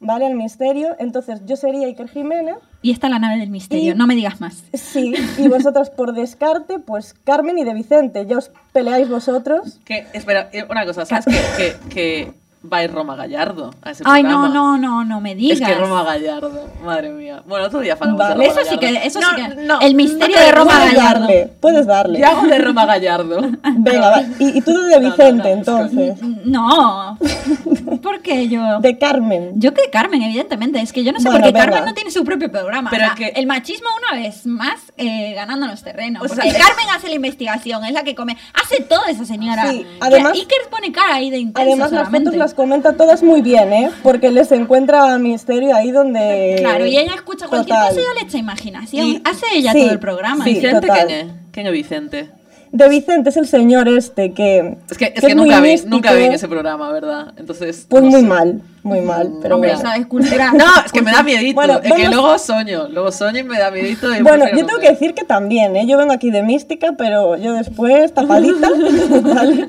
[0.00, 0.26] ¿vale?
[0.26, 0.94] Al misterio.
[0.98, 4.40] Entonces, yo sería Iker Jiménez, Y está la nave del misterio, Y- no me digas
[4.40, 4.62] más.
[4.72, 9.80] sí, y vosotras por descarte, pues Carmen y de Vicente, ya os peleáis vosotros.
[9.84, 12.32] Que, espera, eh, una cosa, ¿sabes que, que, que
[12.72, 14.54] va a ir Roma Gallardo a ese Ay, no, programa?
[14.54, 15.60] no, no, no me digas.
[15.60, 17.42] Es que Roma Gallardo, madre mía.
[17.46, 18.34] Bueno, otro día hablamos de Vale.
[18.48, 19.00] Roma Eso sí Gallardo.
[19.00, 19.62] que, eso No, sí que.
[19.64, 21.20] no, el misterio no de Roma puedes Gallardo.
[21.20, 22.20] darle, puedes darle.
[22.20, 23.40] Yo hago de Roma Gallardo.
[23.78, 24.22] Venga, va.
[24.38, 26.14] Y, y tú de No, no, Vicente, no, entonces.
[26.44, 27.18] No.
[28.02, 28.80] ¿Por qué yo?
[28.80, 29.52] De Carmen.
[29.56, 30.80] Yo que Carmen, evidentemente.
[30.80, 31.58] Es que yo no sé Bueno, por qué.
[31.58, 32.90] Carmen no tiene su propio programa.
[32.90, 36.20] Pero O sea, que- El machismo, una vez más, eh, ganándonos terreno.
[36.20, 38.36] O Porque sea, es- Carmen hace la investigación, es la que come.
[38.54, 39.70] Hace todo esa señora.
[39.70, 42.30] Sí, además- Iker pone cara ahí de intenso Además, las solamente.
[42.30, 43.90] fotos las comenta todas muy bien, ¿eh?
[44.02, 46.56] Porque les encuentra a Misterio ahí donde...
[46.58, 47.88] Claro, y ella escucha cualquier Total.
[47.94, 49.06] cosa y ya le echa imaginación.
[49.06, 50.42] Y- Hace ella Sí, todo el programa.
[50.44, 50.54] sí.
[50.54, 51.06] Vicente, total.
[51.06, 51.34] ¿quién es?
[51.52, 52.30] ¿Quién es Vicente?
[52.72, 54.76] De Vicente es el señor este que...
[54.90, 57.32] Es que, es que que, nunca, vi, nunca vi en ese programa, ¿verdad?
[57.36, 57.86] Entonces.
[57.88, 58.26] Pues no muy sé.
[58.26, 59.34] mal, muy mal.
[59.40, 59.88] Pero Hombre, bueno.
[59.88, 60.52] esa es cultura.
[60.56, 61.54] No, es que me da miedito.
[61.54, 62.88] Bueno, es que luego soño.
[62.88, 64.12] Luego soño y me da miedito.
[64.12, 65.86] y Bueno, yo no tengo que decir que también, ¿eh?
[65.86, 68.68] Yo vengo aquí de mística, pero yo después tapadita.
[69.22, 69.68] ¿vale?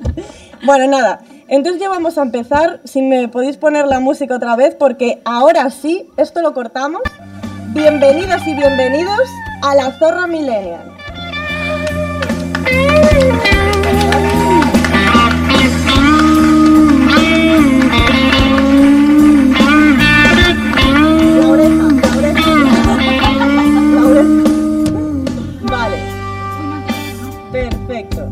[0.65, 1.21] Bueno, nada.
[1.49, 2.79] Entonces ya vamos a empezar.
[2.83, 7.01] Si me podéis poner la música otra vez, porque ahora sí, esto lo cortamos.
[7.73, 9.27] Bienvenidas y bienvenidos
[9.63, 10.95] a la Zorra Millennial.
[25.63, 25.97] Vale.
[27.51, 28.27] Perfecto.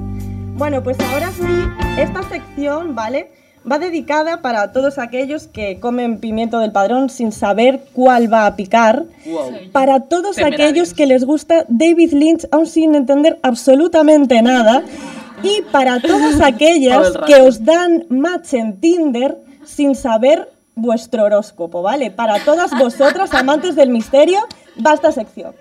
[0.56, 3.32] Bueno, pues ahora sí, esta sección, ¿vale?
[3.70, 8.56] Va dedicada para todos aquellos que comen pimiento del padrón sin saber cuál va a
[8.56, 9.06] picar.
[9.26, 9.52] Wow.
[9.72, 10.70] Para todos Temerarios.
[10.70, 14.84] aquellos que les gusta David Lynch aún sin entender absolutamente nada.
[15.42, 22.12] Y para todas aquellas que os dan match en Tinder sin saber vuestro horóscopo, ¿vale?
[22.12, 24.40] Para todas vosotras, amantes del misterio,
[24.86, 25.56] va esta sección.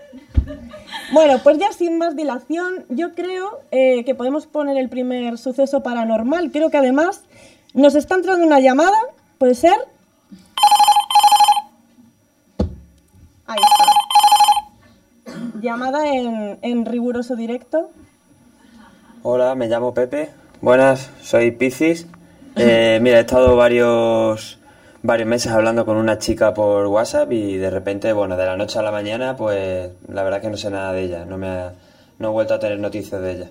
[1.13, 5.83] Bueno, pues ya sin más dilación, yo creo eh, que podemos poner el primer suceso
[5.83, 6.51] paranormal.
[6.51, 7.23] Creo que además
[7.75, 8.99] nos está entrando una llamada,
[9.39, 9.77] ¿puede ser?
[13.47, 15.33] Ahí está.
[15.61, 17.91] Llamada en, en riguroso directo.
[19.23, 20.31] Hola, me llamo Pepe.
[20.61, 22.07] Buenas, soy Piscis.
[22.57, 24.59] Eh, mira, he estado varios,
[25.07, 28.79] varios meses hablando con una chica por WhatsApp y de repente, bueno, de la noche
[28.79, 31.25] a la mañana, pues la verdad que no sé nada de ella.
[31.25, 31.73] No, me ha-
[32.19, 33.47] no he vuelto a tener noticias de ella.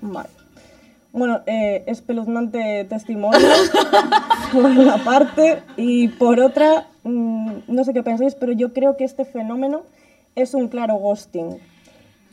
[0.00, 0.28] Vale.
[1.12, 3.38] Bueno, eh, espeluznante testimonio
[4.52, 9.04] por una parte y por otra, mm, no sé qué pensáis, pero yo creo que
[9.04, 9.82] este fenómeno
[10.34, 11.58] es un claro ghosting.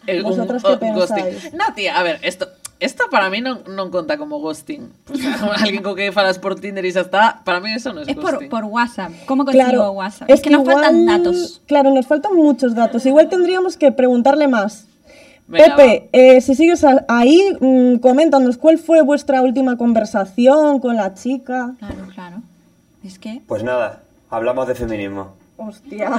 [0.08, 1.24] El- un- ¿Vosotras oh, qué ghosting.
[1.26, 1.54] pensáis?
[1.54, 2.48] No, tía, a ver, esto,
[2.80, 4.92] esto para mí no, no cuenta como ghosting.
[5.12, 8.02] O sea, alguien con que falas por Tinder y ya está, para mí eso no
[8.02, 8.50] es, Es por, ghosting.
[8.50, 9.12] por WhatsApp.
[9.26, 10.30] ¿Cómo consigo Claro, WhatsApp?
[10.30, 11.62] Es, que nos faltan datos.
[11.68, 13.06] Claro, nos faltan muchos datos.
[13.06, 14.86] Igual tendríamos que preguntarle más.
[15.48, 20.96] Venga, Pepe, eh, si sigues a- ahí, mm, coméntanos, ¿cuál fue vuestra última conversación con
[20.96, 21.74] la chica?
[21.80, 22.38] Claro, claro.
[23.04, 23.42] Es que.
[23.48, 25.34] Pues nada, hablamos de feminismo.
[25.58, 26.12] Hostia.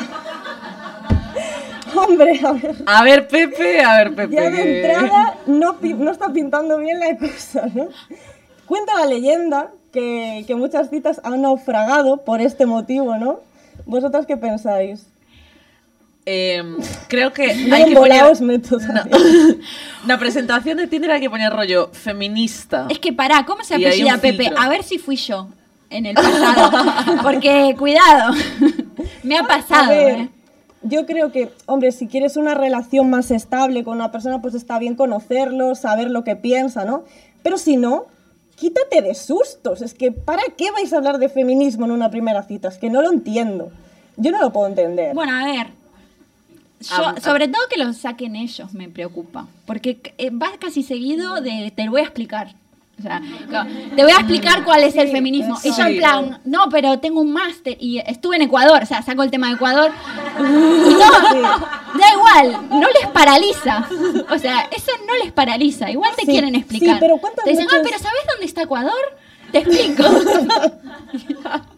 [2.02, 2.76] Hombre, a ver.
[2.86, 4.34] A ver, Pepe, a ver, Pepe.
[4.34, 7.88] Ya de entrada no, no está pintando bien la cosa, ¿no?
[8.66, 13.40] Cuenta la leyenda que, que muchas citas han naufragado por este motivo, ¿no?
[13.86, 15.06] ¿Vosotras qué pensáis?
[16.26, 16.76] Em,
[17.08, 18.22] creo que hay que poner...
[18.68, 19.60] también.
[20.06, 22.86] La presentación de Tinder hay que poner rollo feminista.
[22.88, 24.44] Es que pará, ¿cómo se apellida Pepe?
[24.44, 24.60] filtro.
[24.60, 25.48] A ver si fui yo
[25.90, 26.84] en el pasado.
[27.22, 28.34] Porque, cuidado,
[29.22, 29.90] me ha A pasado.
[29.90, 30.28] ver, ¿eh?
[30.82, 34.78] Yo creo que, hombre, si quieres una relación más estable con una persona, pues está
[34.78, 37.04] bien conocerlo, saber lo que piensa, ¿no?
[37.42, 38.06] Pero si no,
[38.56, 39.82] quítate de sustos.
[39.82, 42.68] Es que, ¿para qué vais a hablar de feminismo en una primera cita?
[42.68, 43.70] Es que no lo entiendo.
[44.16, 45.14] Yo no lo puedo entender.
[45.14, 45.66] Bueno, a ver.
[46.80, 47.20] Yo, Ah, ah.
[47.20, 49.48] sobre todo que lo saquen ellos me preocupa.
[49.66, 52.54] Porque eh, va casi seguido de te lo voy a explicar.
[53.00, 55.56] O sea, no, te voy a explicar cuál es el feminismo.
[55.64, 55.98] Y yo en Sí.
[55.98, 59.48] plan, no, pero tengo un máster y estuve en Ecuador, o sea, saco el tema
[59.48, 59.90] de Ecuador.
[60.38, 63.88] No, da igual, no les paraliza.
[64.30, 65.90] O sea, eso no les paraliza.
[65.90, 66.98] Igual te Sí, quieren sí, explicar.
[67.00, 68.92] pero ¿cuántas te dicen, ah, pero ¿sabes dónde está Ecuador?
[69.52, 70.04] Te explico.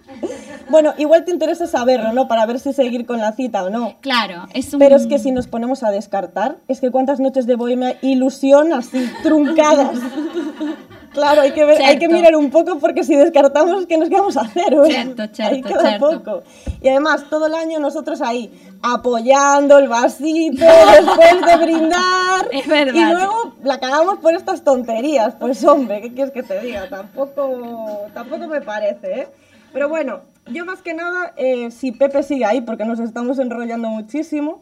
[0.68, 2.28] Bueno, igual te interesa saberlo, ¿no?
[2.28, 3.96] Para ver si seguir con la cita o no.
[4.00, 4.78] Claro, es un...
[4.78, 8.72] Pero es que si nos ponemos a descartar, es que cuántas noches de bohemia ilusión
[8.72, 9.98] así truncadas.
[11.12, 12.16] Claro, hay que, ver, hay que Cierto.
[12.16, 14.84] mirar un poco porque si descartamos, ¿qué nos quedamos a cero?
[14.86, 16.10] Cierto, cierto, Ahí queda cierto.
[16.22, 16.42] poco.
[16.80, 18.50] Y además, todo el año nosotros ahí
[18.82, 22.48] apoyando el vasito después de brindar.
[22.50, 22.94] Es verdad.
[22.94, 25.34] Y luego la cagamos por estas tonterías.
[25.38, 26.88] Pues hombre, ¿qué quieres que te diga?
[26.88, 29.28] Tampoco, tampoco me parece, ¿eh?
[29.72, 30.20] Pero bueno,
[30.50, 34.60] yo más que nada, eh, si Pepe sigue ahí, porque nos estamos enrollando muchísimo,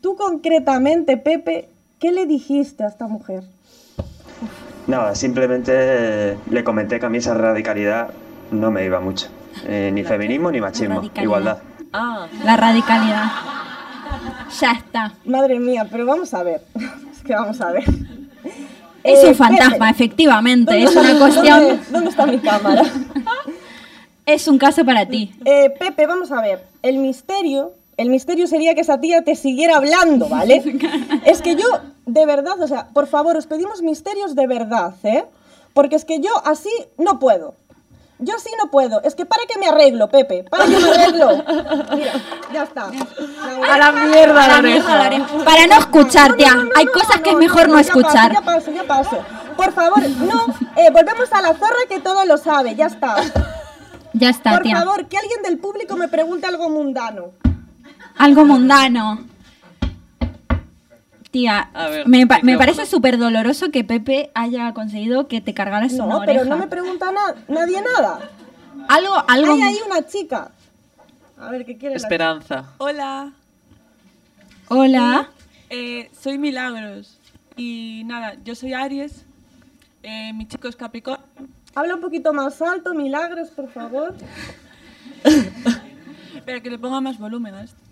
[0.00, 1.68] tú concretamente, Pepe,
[1.98, 3.44] ¿qué le dijiste a esta mujer?
[4.86, 8.10] Nada, simplemente eh, le comenté que a mí esa radicalidad
[8.50, 9.28] no me iba mucho.
[9.66, 11.58] Eh, ni feminismo ni machismo, igualdad.
[11.92, 13.24] Ah, La radicalidad.
[14.60, 15.12] Ya está.
[15.24, 16.62] Madre mía, pero vamos a ver.
[17.14, 17.84] Es que vamos a ver.
[19.02, 20.72] Es Eh, un fantasma, Pepe, efectivamente.
[20.72, 21.60] ¿dónde Es una cuestión...
[21.60, 22.82] ¿dónde, dónde está mi cámara?
[24.26, 25.34] Es un caso para ti.
[25.44, 26.64] Eh, Pepe, vamos a ver.
[26.82, 30.62] El misterio, el misterio sería que esa tía te siguiera hablando, ¿vale?
[31.24, 31.66] es que yo,
[32.06, 35.24] de verdad, o sea, por favor, os pedimos misterios de verdad, ¿eh?
[35.72, 37.54] Porque es que yo así no puedo.
[38.20, 39.02] Yo así no puedo.
[39.02, 40.44] Es que para que me arreglo, Pepe.
[40.44, 41.30] Para que me arreglo.
[41.96, 42.12] Mira,
[42.52, 42.90] ya está.
[43.72, 45.10] a la mierda la oreja.
[45.44, 46.54] Para no escuchar, No, no, tía.
[46.54, 48.32] no, no, Hay no, cosas que es no, mejor no ya escuchar.
[48.32, 49.18] paso, ya paso, ya paso.
[49.56, 50.46] Por favor, no.
[50.76, 52.76] eh, volvemos a la zorra que todo lo sabe.
[52.76, 53.16] Ya está.
[54.12, 54.76] Ya está, Por tía.
[54.76, 57.32] favor, que alguien del público me pregunte algo mundano.
[58.16, 59.24] Algo mundano.
[61.30, 65.92] Tía, ver, me, pa- me parece súper doloroso que Pepe haya conseguido que te cargaras
[65.94, 66.40] una No, oreja.
[66.40, 68.30] pero no me pregunta na- nadie nada.
[68.88, 69.54] Algo, algo...
[69.54, 70.52] Hay ahí una chica.
[71.36, 72.66] A ver, ¿qué quiere la Esperanza.
[72.78, 73.32] Hola,
[74.68, 75.28] Hola.
[75.70, 77.18] eh, soy Milagros
[77.56, 79.24] y nada, yo soy Aries,
[80.04, 81.26] eh, mi chico es Capricornio.
[81.74, 84.14] Habla un poquito más alto, Milagros, por favor.
[86.36, 87.82] Espera, que le ponga más volumen a esto.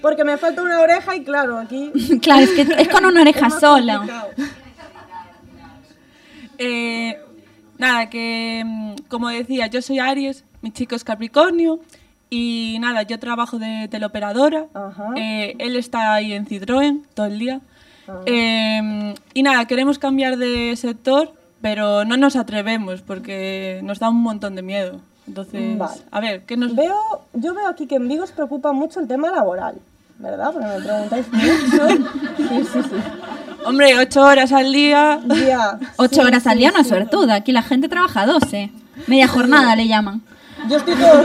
[0.00, 1.90] Porque me falta una oreja y claro, aquí...
[2.22, 4.28] Claro, es que es con una oreja sola.
[6.58, 7.18] Eh,
[7.78, 11.80] nada, que mm, como decía, yo soy Aries, mi chico es Capricornio
[12.30, 14.66] y nada, yo trabajo de teleoperadora.
[15.16, 17.60] Eh, él está ahí en Citroën todo el día.
[18.26, 24.22] Eh, y nada, queremos cambiar de sector, pero no nos atrevemos porque nos da un
[24.22, 25.00] montón de miedo.
[25.26, 26.00] Entonces, Vale.
[26.10, 26.96] a ver, ¿qué nos Veo,
[27.34, 29.76] yo veo aquí que en Vigo os preocupa mucho el tema laboral,
[30.18, 30.52] ¿verdad?
[30.52, 32.08] Porque me preguntáis mucho.
[32.36, 32.96] Sí, sí, sí.
[33.64, 35.20] Hombre, ocho horas al día.
[35.46, 36.88] Ya, Ocho sí, horas al sí, día no es sí.
[36.88, 37.34] suertuda.
[37.36, 38.72] Aquí la gente trabaja 12.
[39.06, 40.22] Media jornada le llaman.
[40.68, 41.22] Yo estoy todo,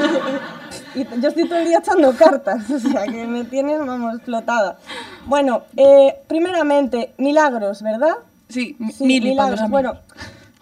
[1.19, 4.77] yo estoy todo el día echando cartas, o sea que me tienen, vamos, explotada.
[5.25, 8.15] Bueno, eh, primeramente, milagros, ¿verdad?
[8.49, 9.69] Sí, Sí, milagros.
[9.69, 9.95] Bueno,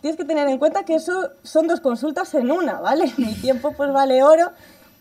[0.06, 3.12] tienes que tener en cuenta que eso son dos consultas en una, ¿vale?
[3.18, 4.52] Mi tiempo pues vale oro.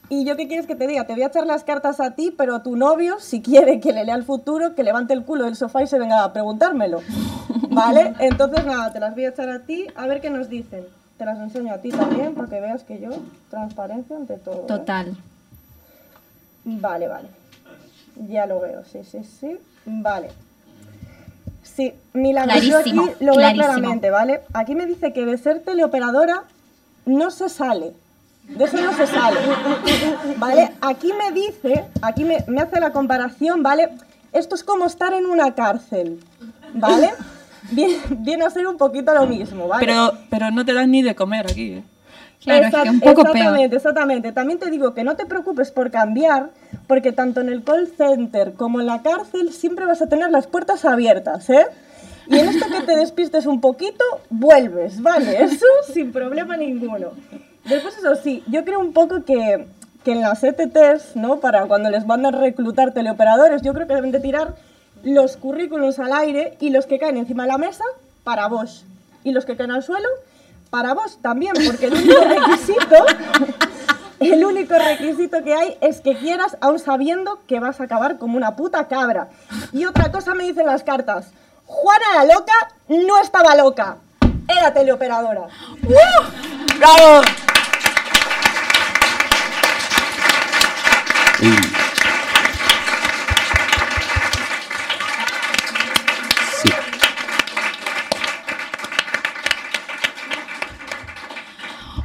[0.09, 2.31] Y yo qué quieres que te diga, te voy a echar las cartas a ti,
[2.35, 5.57] pero tu novio, si quiere que le lea el futuro, que levante el culo del
[5.57, 7.03] sofá y se venga a preguntármelo.
[7.69, 8.15] ¿Vale?
[8.19, 10.87] Entonces nada, te las voy a echar a ti, a ver qué nos dicen.
[11.19, 13.11] Te las enseño a ti también, para que veas que yo,
[13.51, 14.63] transparencia ante todo.
[14.63, 14.67] ¿eh?
[14.69, 15.15] Total.
[16.65, 17.29] Vale, vale.
[18.27, 19.59] Ya lo veo, sí, sí, sí.
[19.85, 20.31] Vale.
[21.65, 22.63] Sí, milagros.
[22.63, 23.65] Yo aquí Clarísimo, lo veo clarísimo.
[23.65, 24.43] claramente, ¿vale?
[24.53, 26.45] Aquí me dice que de ser teleoperadora
[27.07, 27.93] no se sale.
[28.49, 29.41] De eso no se sale.
[30.37, 30.73] ¿Vale?
[30.83, 33.89] Aquí me dice, aquí me, me hace la comparación, ¿vale?
[34.33, 36.21] Esto es como estar en una cárcel,
[36.75, 37.11] ¿vale?
[37.71, 39.87] Viene, viene a ser un poquito lo mismo, ¿vale?
[39.87, 41.73] Pero, pero no te dan ni de comer aquí.
[41.73, 41.83] ¿eh?
[42.45, 43.37] Claro, es Exact- que un poco peor.
[43.37, 44.33] exactamente, exactamente.
[44.33, 46.51] También te digo que no te preocupes por cambiar,
[46.87, 50.47] porque tanto en el call center como en la cárcel siempre vas a tener las
[50.47, 51.67] puertas abiertas, ¿eh?
[52.27, 55.43] Y en esto que te despistes un poquito, vuelves, ¿vale?
[55.45, 57.09] Eso sin problema ninguno.
[57.65, 59.67] Después, eso sí, yo creo un poco que,
[60.05, 61.41] que en las ETTs, ¿no?
[61.41, 64.55] Para cuando les van a reclutar teleoperadores, yo creo que deben de tirar
[65.03, 67.85] los currículums al aire y los que caen encima de la mesa
[68.23, 68.85] para vos.
[69.23, 70.09] Y los que caen al suelo
[70.75, 73.07] para vos también, porque el único requisito,
[74.19, 78.37] el único requisito que hay es que quieras, aún sabiendo que vas a acabar como
[78.37, 79.29] una puta cabra.
[79.73, 81.29] Y otra cosa me dicen las cartas,
[81.65, 82.53] Juana la loca
[82.89, 83.99] no estaba loca,
[84.49, 85.47] era teleoperadora.
[86.81, 87.23] ¡Bravo!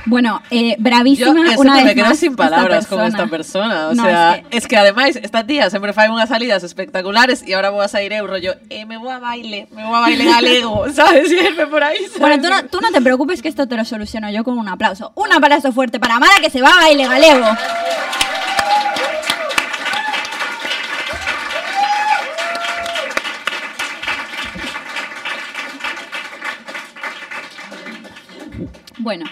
[0.06, 3.90] Bueno, eh, Yo bravísima eso una vez me quedo más sin palabras con esta persona.
[3.90, 7.44] O No, sea, es que- es que además esta tía siempre fai unhas salidas espectaculares
[7.46, 10.00] y ahora voy a salir eu rollo, eh, me voy a baile, me voy a
[10.00, 11.30] baile galego, ¿sabes?
[11.32, 11.98] Irme por ahí.
[12.06, 12.20] ¿sabes?
[12.20, 14.68] Bueno, tú no, tú no te preocupes que esto te lo soluciono yo con un
[14.70, 15.12] aplauso.
[15.16, 17.46] Un aplauso fuerte para Mara que se va a baile galego.
[28.98, 29.26] Bueno,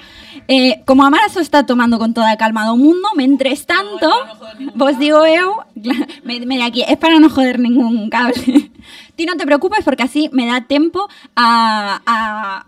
[0.47, 4.09] eh, como a Mara se está tomando con toda calma do mundo, mentres tanto,
[4.75, 5.63] vos digo eu,
[6.23, 8.71] me, me de aquí, es para no joder ningún cable.
[9.15, 12.65] Ti no te preocupes porque así me da tiempo a, a,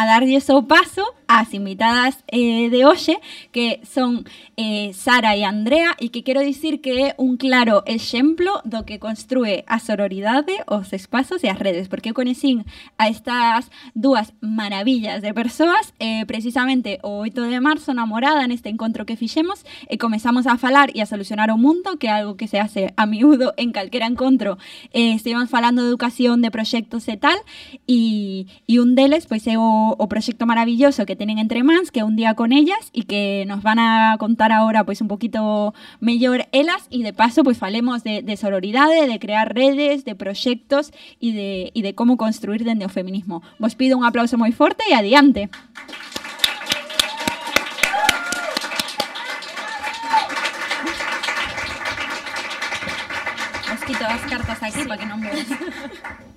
[0.00, 3.20] a darlle o paso ás invitadas eh, de hoxe
[3.52, 4.24] que son
[4.56, 8.98] eh, Sara e Andrea e que quero dicir que é un claro exemplo do que
[8.98, 12.18] construe a sororidade, os espazos e as redes porque eu
[12.98, 19.04] a estas dúas maravillas de persoas eh, precisamente o 8 de marzo namorada neste encontro
[19.04, 22.48] que fixemos e comezamos a falar e a solucionar o mundo que é algo que
[22.48, 24.58] se hace a miúdo en calquera encontro
[24.92, 27.38] eh, estivemos falando de educación, de proxectos e tal
[27.86, 32.02] e, e un deles pois é o, o proxecto maravilloso que tenen entre mans que
[32.02, 36.46] un día con ellas e que nos van a contar ahora pois un poquito mellor
[36.52, 41.32] elas e de paso pois falemos de, de sororidade, de crear redes, de proxectos e
[41.32, 43.42] de, e de como construir dende o feminismo.
[43.58, 45.50] Vos pido un aplauso moi forte e adiante.
[53.70, 55.48] Os quito as cartas aquí para que non veas.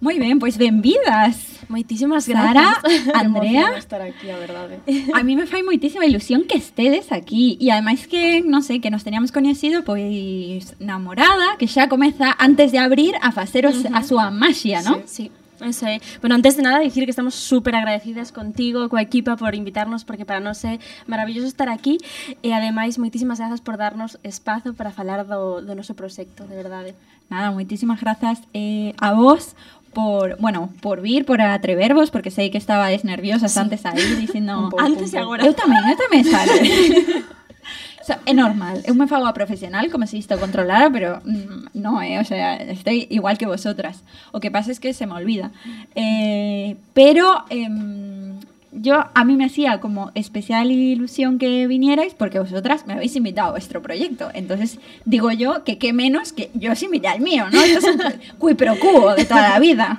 [0.00, 1.55] Moi ben, pois benvidas.
[1.68, 3.12] Moitísimas Sara, Andrea.
[3.14, 3.78] Andrea.
[3.78, 4.80] estar aquí, a verdade.
[4.86, 5.06] Eh.
[5.14, 8.90] A mí me fai moitísima ilusión que estedes aquí e ademais que, non sei, que
[8.90, 13.98] nos teníamos coñecido pois namorada, que xa comeza antes de abrir a faceros uh -huh.
[13.98, 15.02] a súa maxia, non?
[15.06, 15.44] Sí, sí.
[15.60, 16.00] Eso é.
[16.20, 20.28] Bueno, antes de nada, dicir que estamos súper agradecidas contigo, coa equipa, por invitarnos, porque
[20.28, 21.96] para nós é maravilloso estar aquí.
[22.44, 26.92] E, ademais, moitísimas grazas por darnos espazo para falar do, do noso proxecto, de verdade.
[26.92, 27.16] Eh.
[27.32, 29.56] Nada, moitísimas grazas eh, a vos
[29.96, 34.84] por, bueno, por vir, por atrevervos, porque sei que estabades nerviosas antes aí dicindo pouco,
[34.84, 35.40] Antes e agora.
[35.40, 36.52] Eu tamén, eu tamén sabe.
[38.02, 41.72] o sea, é normal, eu me fago a profesional como se isto controlara, pero mm,
[41.80, 44.04] no, eh, o sea, estoy igual que vosotras.
[44.36, 45.48] O que pasa es que se me olvida.
[45.96, 48.36] Eh, pero em,
[48.80, 53.48] yo a mí me hacía como especial ilusión que vinierais porque vosotras me habéis invitado
[53.48, 54.30] a vuestro proyecto.
[54.34, 57.60] Entonces digo yo que qué menos que yo os invité al mío, ¿no?
[57.60, 58.02] Esto es un
[58.38, 59.98] cui pro quo de toda la vida.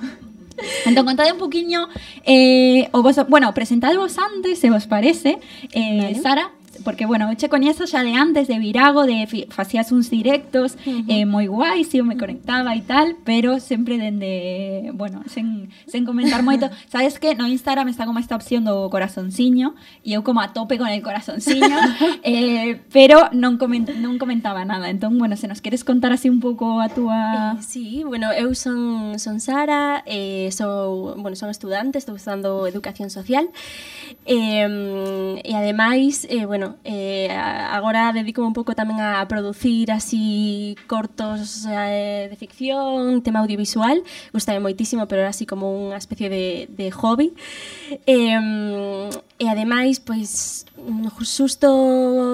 [0.85, 1.87] Entón, contade un poquinho
[2.25, 5.37] eh, o vos, bueno, presentadevos antes, se vos parece
[5.71, 6.15] eh, Vale.
[6.15, 6.51] Sara
[6.87, 11.03] porque bueno, che coñezo xa de antes de Virago, de facías uns directos uh -huh.
[11.11, 16.07] eh, moi guais, si eu me conectaba e tal, pero sempre dende, bueno, sen, sen
[16.07, 16.71] comentar moito.
[16.87, 19.75] Sabes que no Instagram está como esta opción do corazonciño
[20.07, 21.75] e eu como a tope con el corazonciño,
[22.23, 24.87] eh, pero non, coment, non comentaba nada.
[24.87, 27.59] Entón, bueno, se nos queres contar así un pouco a túa...
[27.59, 33.11] Eh, sí, bueno, eu son, son Sara, eh, sou, bueno, son estudante, estou usando Educación
[33.11, 33.51] Social,
[34.23, 41.65] eh, e ademais, eh, bueno, eh, agora dedico un pouco tamén a producir así cortos
[41.69, 44.01] eh, de ficción, tema audiovisual,
[44.33, 47.33] gustame moitísimo, pero era así como unha especie de, de hobby.
[48.05, 50.65] Eh, E ademais, pois,
[51.21, 51.69] xusto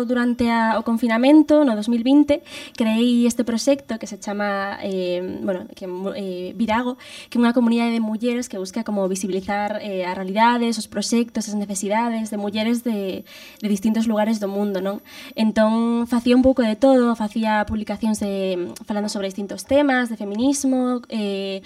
[0.07, 2.39] durante a, o confinamento, no 2020,
[2.79, 6.95] creei este proxecto que se chama eh, bueno, que, eh, Virago,
[7.27, 11.51] que é unha comunidade de mulleres que busca como visibilizar eh, as realidades, os proxectos,
[11.51, 13.27] as necesidades de mulleres de,
[13.59, 14.79] de distintos lugares do mundo.
[14.79, 15.03] Non?
[15.35, 21.03] Entón, facía un pouco de todo, facía publicacións de, falando sobre distintos temas, de feminismo,
[21.11, 21.59] eh,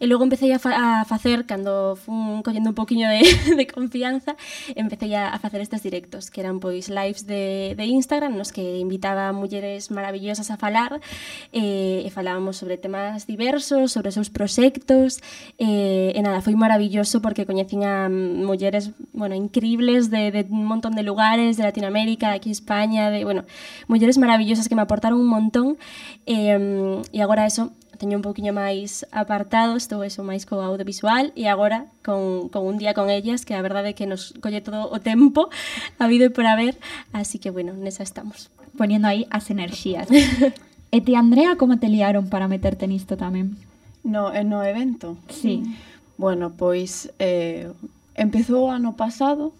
[0.00, 3.20] E logo empecé a, fa a facer, cando fun collendo un poquinho de,
[3.60, 4.34] de confianza,
[4.72, 8.80] empecé a, a facer estes directos, que eran pois lives de, de Instagram, nos que
[8.80, 11.04] invitaba mulleres maravillosas a falar,
[11.52, 15.20] eh, e falábamos sobre temas diversos, sobre os seus proxectos,
[15.60, 20.96] eh, e nada, foi maravilloso porque coñecín a mulleres, bueno, increíbles de, de un montón
[20.96, 23.44] de lugares, de Latinoamérica, de aquí España, de, bueno,
[23.84, 25.76] mulleres maravillosas que me aportaron un montón,
[26.24, 26.56] eh,
[27.12, 31.92] e agora eso, teño un poquinho máis apartado, estou eso máis co audiovisual e agora
[32.00, 34.98] con, con un día con ellas que a verdade é que nos colle todo o
[35.04, 35.52] tempo
[36.00, 36.80] habido e por haber,
[37.12, 38.48] así que bueno, nesa estamos.
[38.80, 40.08] Poniendo aí as enerxías.
[40.96, 43.60] e ti, Andrea, como te liaron para meterte nisto tamén?
[44.00, 45.20] No, eh, no evento?
[45.28, 45.60] Sí.
[46.16, 47.68] Bueno, pois eh,
[48.16, 49.52] empezou ano pasado,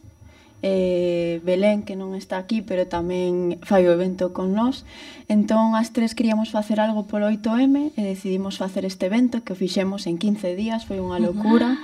[0.62, 4.84] eh, Belén, que non está aquí, pero tamén fai o evento con nós.
[5.26, 9.58] Entón, as tres queríamos facer algo polo 8M e decidimos facer este evento que o
[9.58, 11.80] fixemos en 15 días, foi unha locura.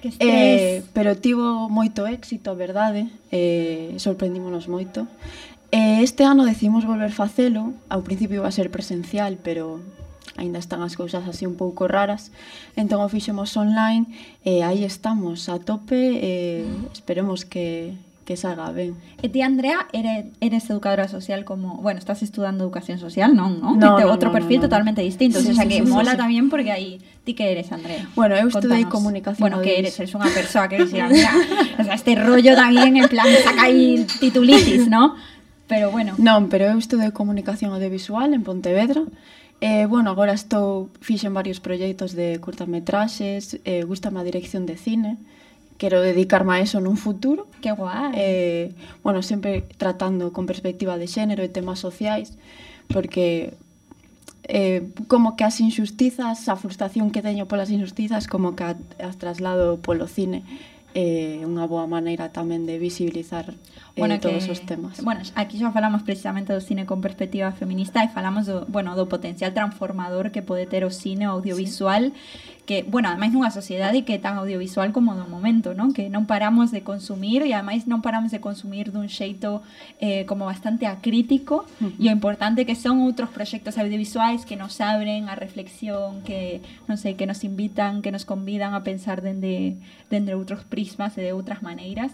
[0.00, 0.12] Que.
[0.20, 5.04] Eh, pero tivo moito éxito, a verdade, eh, sorprendímonos moito.
[5.68, 9.82] E este ano decidimos volver facelo, ao principio iba a ser presencial, pero
[10.36, 12.30] aínda están as cousas así un pouco raras,
[12.76, 14.06] entón o fixemos online
[14.44, 17.96] e aí estamos a tope e esperemos que
[18.26, 18.98] que salga ben.
[19.22, 21.78] E ti, Andrea, eres, eres educadora social como...
[21.78, 23.78] Bueno, estás estudando educación social, non, non?
[23.78, 25.38] No, no outro no, perfil no, no, totalmente distinto.
[25.38, 26.20] Sí, o sea, sí, que sí, mola sí.
[26.20, 26.98] tamén porque aí...
[27.22, 28.04] Ti que eres, Andrea?
[28.18, 29.40] Bueno, eu estudei comunicación.
[29.40, 29.94] Bueno, que eres?
[29.96, 31.30] Eres unha persoa que dixera, mira,
[31.78, 35.14] o sea, este rollo tamén en plan saca aí titulitis, ¿no?
[35.70, 36.18] Pero bueno.
[36.18, 39.06] Non, pero eu estudei comunicación audiovisual en Pontevedra
[39.60, 45.16] Eh, bueno, agora estou fixen varios proxectos de curtametraxes, eh, gustame a dirección de cine
[45.78, 47.46] quero dedicarme a eso nun futuro.
[47.60, 48.12] Que guai.
[48.16, 48.66] Eh,
[49.04, 52.36] bueno, sempre tratando con perspectiva de xénero e temas sociais,
[52.88, 53.54] porque
[54.48, 58.64] eh, como que as injustizas, a frustración que teño polas injustizas, como que
[59.02, 60.44] as traslado polo cine
[60.96, 65.04] eh, unha boa maneira tamén de visibilizar eh, bueno, todos que, os temas.
[65.04, 69.04] Bueno, aquí xa falamos precisamente do cine con perspectiva feminista e falamos do, bueno, do
[69.04, 72.55] potencial transformador que pode ter o cine o audiovisual sí.
[72.66, 75.94] Que, bueno, ademais nunha sociedade que é tan audiovisual como do momento, non?
[75.94, 79.62] Que non paramos de consumir e ademais non paramos de consumir dun xeito
[80.02, 85.30] eh, como bastante acrítico e o importante que son outros proxectos audiovisuais que nos abren
[85.30, 86.58] a reflexión, que,
[86.90, 89.78] non sei, que nos invitan, que nos convidan a pensar dende,
[90.10, 92.10] dende outros prismas e de outras maneiras.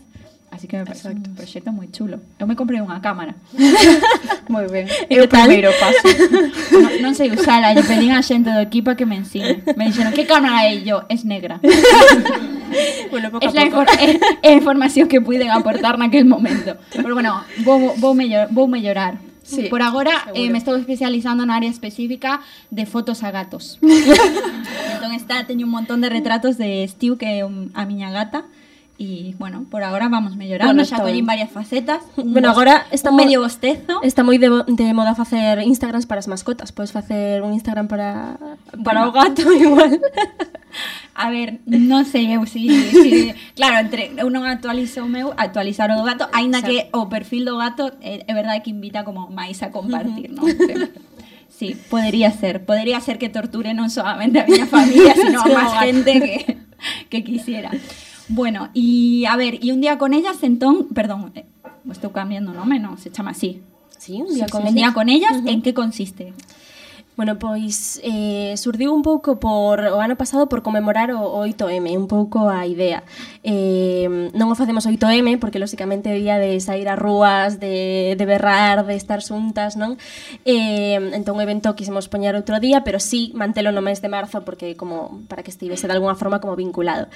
[0.53, 2.21] Así que me parece un proxecto moi chulo.
[2.37, 3.33] Eu me comprei unha cámara.
[5.09, 5.49] E o que tal?
[5.49, 6.05] primeiro paso.
[6.77, 9.65] non, non sei usala, lle pedín a xente do equipo que me ensine.
[9.81, 10.85] Me dixeron, que cámara é?
[10.85, 11.57] Yo, es negra.
[13.13, 13.85] Bueno, poco Es a la poco.
[13.85, 13.87] infor
[14.41, 16.81] é, información que puiden aportar naquel momento.
[16.89, 19.21] Pero bueno, vou, vou, mellor, vou mellorar.
[19.45, 22.41] Sí, Por agora eh, me estou especializando na área específica
[22.73, 23.77] de fotos a gatos.
[24.95, 28.49] entón está, teño un montón de retratos de Stu que é a miña gata
[28.99, 32.05] e, bueno, por agora vamos mellorando, Bueno, xa collín varias facetas.
[32.17, 33.99] Un Bueno, agora está un medio bostezo.
[34.05, 36.71] Está moi de, de moda facer Instagrams para as mascotas.
[36.71, 38.37] Podes facer un Instagram para
[38.85, 39.09] para Bueno.
[39.09, 39.99] o gato igual.
[41.19, 45.91] A ver, non sei eu si, si claro, entre eu non actualizo o meu, actualizar
[45.93, 49.29] o do gato, aínda que o perfil do gato é, é verdade que invita como
[49.29, 50.49] máis a compartir, non?
[50.49, 50.95] Sempre.
[51.53, 55.73] Sí, podería ser, podería ser que torture non solamente a miña familia, sino a máis
[55.85, 56.37] gente que,
[57.13, 57.69] que quisiera.
[58.35, 61.45] Bueno, y a ver, y un día con ellas, entón, perdón, eh,
[61.93, 63.61] estou cambiando nome, non, se chama así.
[64.01, 64.95] Sí, un día con un día ellas.
[64.95, 66.33] con ellas, en que consiste?
[67.15, 71.93] Bueno, pois eh, surdiu un pouco por o ano pasado por conmemorar o, o 8M,
[71.93, 73.05] un pouco a idea.
[73.45, 78.89] Eh, non o facemos 8M porque lóxicamente día de sair a rúas, de, de berrar,
[78.89, 80.01] de estar xuntas, non?
[80.49, 84.41] Eh, entón o evento quisemos poñar outro día, pero sí mantelo no mes de marzo
[84.41, 87.13] porque como para que estivese de alguna forma como vinculado.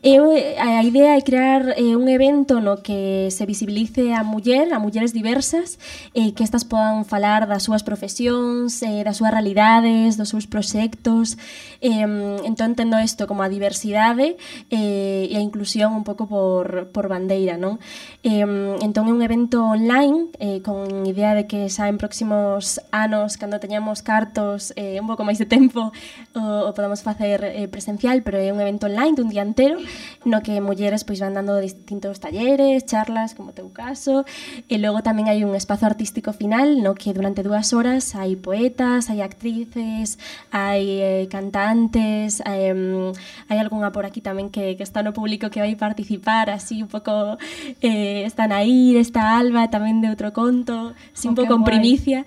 [0.00, 4.72] Eu, eh, a idea é crear eh, un evento no que se visibilice a muller,
[4.72, 5.76] a mulleres diversas,
[6.16, 11.34] eh, que estas podan falar das súas profesións, eh, das súas realidades, dos seus proxectos.
[11.82, 12.06] Eh,
[12.46, 14.38] entón, tendo isto como a diversidade
[14.70, 17.82] eh, e a inclusión un pouco por, por bandeira, non?
[18.22, 18.46] Eh,
[18.78, 23.58] entón, é un evento online eh, con idea de que xa en próximos anos, cando
[23.58, 25.90] teñamos cartos eh, un pouco máis de tempo,
[26.38, 29.82] o, o podamos facer eh, presencial, pero é un evento online dun día entero
[30.24, 34.22] no que mulleres pois van dando distintos talleres, charlas, como teu caso,
[34.68, 39.08] e logo tamén hai un espazo artístico final no que durante dúas horas hai poetas,
[39.08, 40.20] hai actrices,
[40.52, 43.10] hai eh, cantantes, em,
[43.48, 46.90] hai algunha por aquí tamén que, que está no público que vai participar, así un
[46.92, 47.40] pouco
[47.80, 52.18] eh, está Nair, está Alba, tamén de outro conto, así un Oh, pouco en primicia.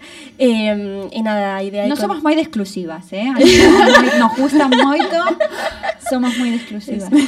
[0.42, 3.30] Eh, e nada, a idea Non con- somos moi de exclusivas, eh?
[3.30, 3.38] A
[4.18, 5.18] Nos gustan moito,
[6.10, 7.12] somos moi de exclusivas.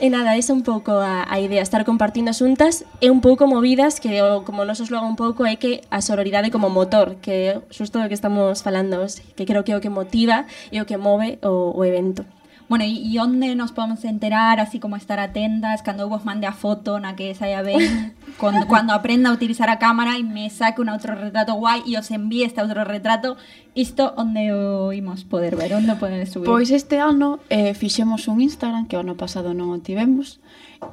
[0.00, 4.00] E nada, esa un pouco a, a idea, estar compartindo xuntas e un pouco movidas,
[4.00, 8.00] que o, como nos eslogan un pouco é que a sororidade como motor, que xusto
[8.00, 10.96] do que estamos falando, relacionándoos, que creo que é o que motiva e o que
[10.96, 12.24] move o, o evento.
[12.68, 16.52] Bueno, e, e onde nos podemos enterar, así como estar atentas, cando vos mande a
[16.52, 20.78] foto na que saia ben, cando, cando aprenda a utilizar a cámara e me saque
[20.78, 23.34] un outro retrato guai e os envíe este outro retrato,
[23.74, 26.46] isto onde o imos poder ver, onde poden subir?
[26.46, 30.38] Pois este ano eh, fixemos un Instagram, que o ano pasado non o tivemos,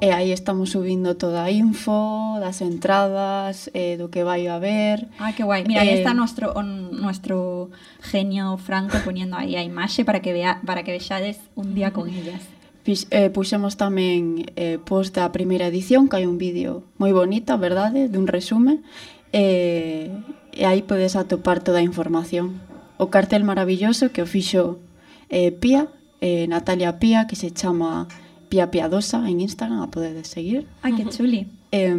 [0.00, 5.08] E aí estamos subindo toda a info, das entradas, eh, do que vai a haber.
[5.18, 5.64] Ah, que guai.
[5.64, 7.70] Mira, eh, aí está eh, nuestro, on, nuestro
[8.00, 12.08] genio Franco poniendo aí a imaxe para que vea, para que vexades un día con
[12.08, 12.44] ellas.
[12.84, 17.52] Pix, eh, puxemos tamén eh, post da primeira edición, que hai un vídeo moi bonito,
[17.58, 18.80] verdade, dun resume,
[19.34, 20.14] eh,
[20.54, 22.62] e aí podes atopar toda a información.
[23.02, 24.78] O cartel maravilloso que o fixo
[25.28, 25.90] eh, Pía,
[26.22, 28.06] eh, Natalia Pía, que se chama
[28.48, 30.66] Pia Piadosa en Instagram, a podedes seguir.
[30.82, 31.46] Ai, que chuli.
[31.70, 31.94] É,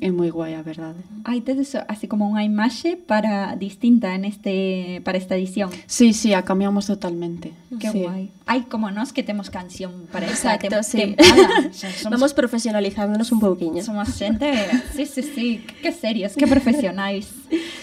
[0.00, 1.02] É moi guai, a verdade.
[1.24, 5.68] Ai, tedes así como unha imaxe para distinta en este para esta edición.
[5.86, 7.52] Sí, sí, a cambiamos totalmente.
[7.76, 8.02] Que sí.
[8.06, 8.30] guai.
[8.46, 10.98] Hai como nós que temos canción para esta Exacto, tem sí.
[11.16, 11.72] temporada.
[11.72, 12.10] Somos...
[12.14, 13.82] Vamos profesionalizándonos un pouquiño.
[13.82, 14.50] Somos xente,
[14.96, 15.48] sí, sí, sí,
[15.82, 17.28] que serios, que profesionais.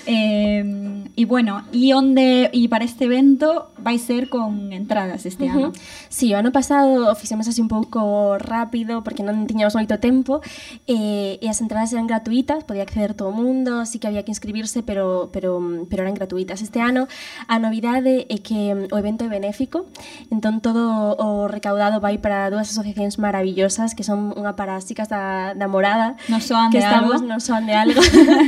[0.06, 5.54] eh, e bueno, e onde e para este evento vai ser con entradas este uh
[5.54, 5.58] -huh.
[5.58, 5.68] ano.
[6.10, 10.42] Sí, o ano pasado o fixemos así un pouco rápido porque non tiñamos moito tempo
[10.88, 14.32] eh, e as entradas eran gratuitas, podía acceder todo o mundo, sí que había que
[14.32, 16.62] inscribirse, pero, pero, pero eran gratuitas.
[16.62, 17.10] Este ano
[17.48, 19.86] a novidade é que mm, o evento é benéfico,
[20.32, 25.12] entón todo o recaudado vai para dúas asociacións maravillosas que son unha para as chicas
[25.12, 27.28] da, da morada nos soan que de estamos, algo.
[27.28, 28.00] nos soan de algo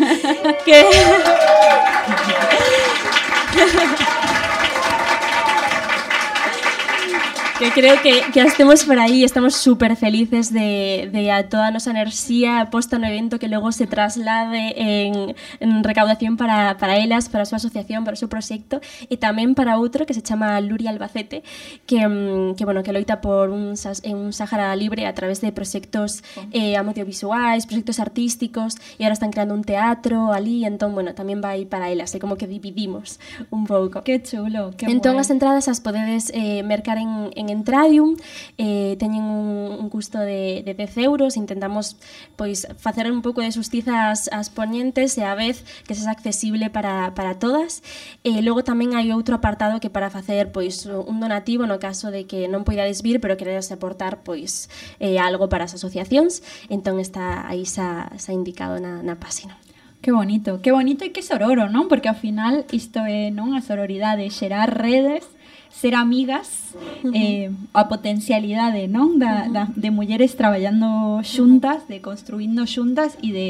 [0.65, 0.79] que
[7.61, 11.71] que creo que, que estemos por aí estamos súper felices de, de a toda a
[11.71, 17.29] nosa enerxía posta no evento que logo se traslade en, en recaudación para, para elas,
[17.29, 18.81] para a súa asociación, para o seu proxecto
[19.13, 21.45] e tamén para outro que se chama Luri Albacete
[21.85, 26.25] que, mm, que, bueno, que loita por un, un Sáhara libre a través de proxectos
[26.49, 31.69] eh, audiovisuais, proxectos artísticos e agora están creando un teatro ali, entón, bueno, tamén vai
[31.69, 33.21] para elas, como que dividimos
[33.53, 34.01] un pouco.
[34.01, 35.21] Que chulo, que entón guai.
[35.21, 38.15] as entradas as podedes eh, mercar en, en en Tradium,
[38.57, 41.97] eh, teñen un, un custo de, de 10 euros, intentamos
[42.35, 46.71] pois facer un pouco de justiza ás, ás poñentes e a vez que sexa accesible
[46.71, 47.83] para, para todas.
[48.23, 52.25] E logo tamén hai outro apartado que para facer pois un donativo no caso de
[52.25, 54.71] que non poidades vir, pero queredes aportar pois
[55.03, 56.41] eh, algo para as asociacións,
[56.71, 59.59] entón está aí xa, xa indicado na, na páxina.
[60.01, 61.85] Que bonito, que bonito e que sororo, non?
[61.85, 65.29] Porque ao final isto é non a sororidade, xerar redes
[65.71, 66.75] ser amigas,
[67.15, 69.17] eh, a potencialidade, non?
[69.17, 73.49] Da, da, de mulleres traballando xuntas, de construindo xuntas e de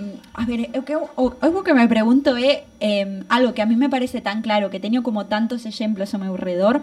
[0.00, 3.76] mm, A ver, que, o, algo que me pregunto é eh, algo que a mí
[3.76, 6.82] me parece tan claro, que teño como tantos exemplos ao meu redor,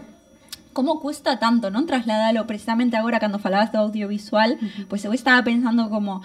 [0.76, 1.88] como custa tanto, non?
[1.88, 4.86] Trasladalo precisamente agora cando falabas do audiovisual, uh -huh.
[4.92, 6.20] pois eu estaba pensando como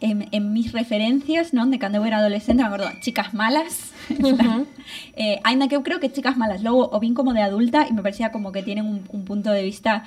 [0.00, 1.68] en, en mis referencias, non?
[1.68, 3.92] De cando eu era adolescente, me acordo, chicas malas.
[4.04, 4.66] Uh -huh.
[5.16, 8.04] eh, ainda que creo que chicas malas, logo o vin como de adulta e me
[8.04, 10.04] parecía como que tienen un, un punto de vista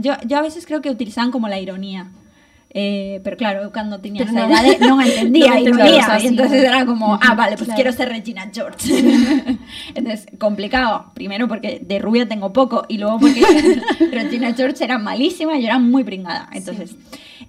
[0.00, 2.08] yo, yo a veces creo que utilizaban como la ironía.
[2.76, 5.96] Eh, pero claro, eu cando tiña Pero esa idade non a entendía Non a entendías
[5.96, 6.68] ironía, así, e entonces ¿no?
[6.68, 7.76] era como, ah, vale, pues Claro.
[7.80, 8.84] quiero ser Regina George.
[9.96, 13.40] entonces, complicado, primero porque de rubia tengo poco y luego porque
[14.12, 16.48] Regina George era malísima y yo era muy pringada.
[16.52, 16.96] Entonces,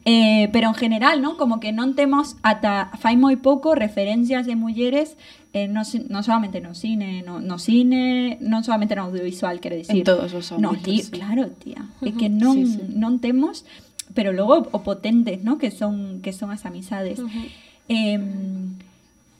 [0.06, 1.36] eh, pero en general, ¿no?
[1.36, 5.20] Como que non temos ata fai moi pouco referencias de mulleres
[5.52, 10.00] eh, no, no solamente no cine, no, no cine, non solamente no audiovisual, quero dicir.
[10.00, 11.12] En todos os No, ámbitos, li- sí.
[11.12, 11.84] claro, tía.
[12.00, 12.96] É que non, Sí, sí.
[12.96, 13.68] non temos,
[14.14, 15.58] pero logo o potentes, ¿no?
[15.58, 17.20] Que son que son as amizades.
[17.90, 18.20] Eh,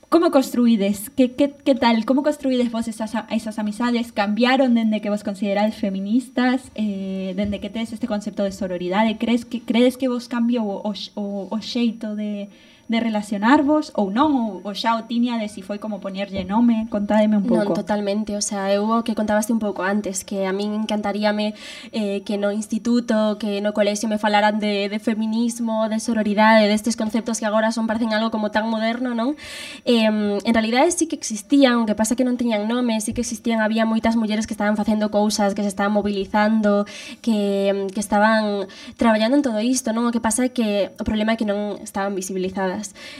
[0.08, 1.10] como construídes?
[1.10, 2.06] Que, que, que tal?
[2.06, 4.10] Como construídes vos esas, esas amizades?
[4.10, 6.72] Cambiaron dende que vos considerades feministas?
[6.74, 9.18] Eh, dende que tedes este concepto de sororidade?
[9.18, 12.48] Crees que, credes que vos cambiou o, o, o xeito de,
[12.88, 16.88] de relacionarvos ou non, ou, ou xa o tiña de si foi como poñerlle nome,
[16.88, 17.76] contádeme un pouco.
[17.76, 21.52] Non, totalmente, o sea, eu o que contabaste un pouco antes, que a min encantaríame
[21.92, 26.96] eh, que no instituto, que no colexio me falaran de, de feminismo, de sororidade, destes
[26.96, 29.36] de conceptos que agora son parecen algo como tan moderno, non?
[29.84, 33.60] Eh, en realidade sí que existían, que pasa que non teñan nome, sí que existían,
[33.60, 36.88] había moitas mulleres que estaban facendo cousas, que se estaban mobilizando,
[37.20, 38.64] que, que estaban
[38.96, 40.08] traballando en todo isto, non?
[40.08, 42.77] O que pasa é que o problema é que non estaban visibilizadas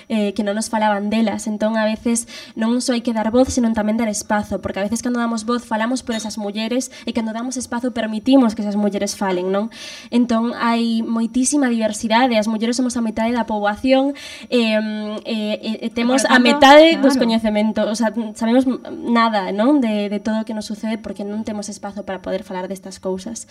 [0.08, 1.46] eh, que non nos falaban delas.
[1.50, 4.84] Entón, a veces, non só hai que dar voz, senón tamén dar espazo, porque a
[4.86, 8.78] veces cando damos voz falamos por esas mulleres e cando damos espazo permitimos que esas
[8.78, 9.74] mulleres falen, non?
[10.14, 14.14] Entón, hai moitísima diversidade, as mulleres somos a metade da poboación,
[14.52, 14.78] eh,
[15.26, 17.02] eh, eh, temos tanto, a metade claro.
[17.02, 19.82] dos coñecementos, o sea, sabemos nada, non?
[19.82, 23.02] De, de todo o que nos sucede porque non temos espazo para poder falar destas
[23.02, 23.50] cousas.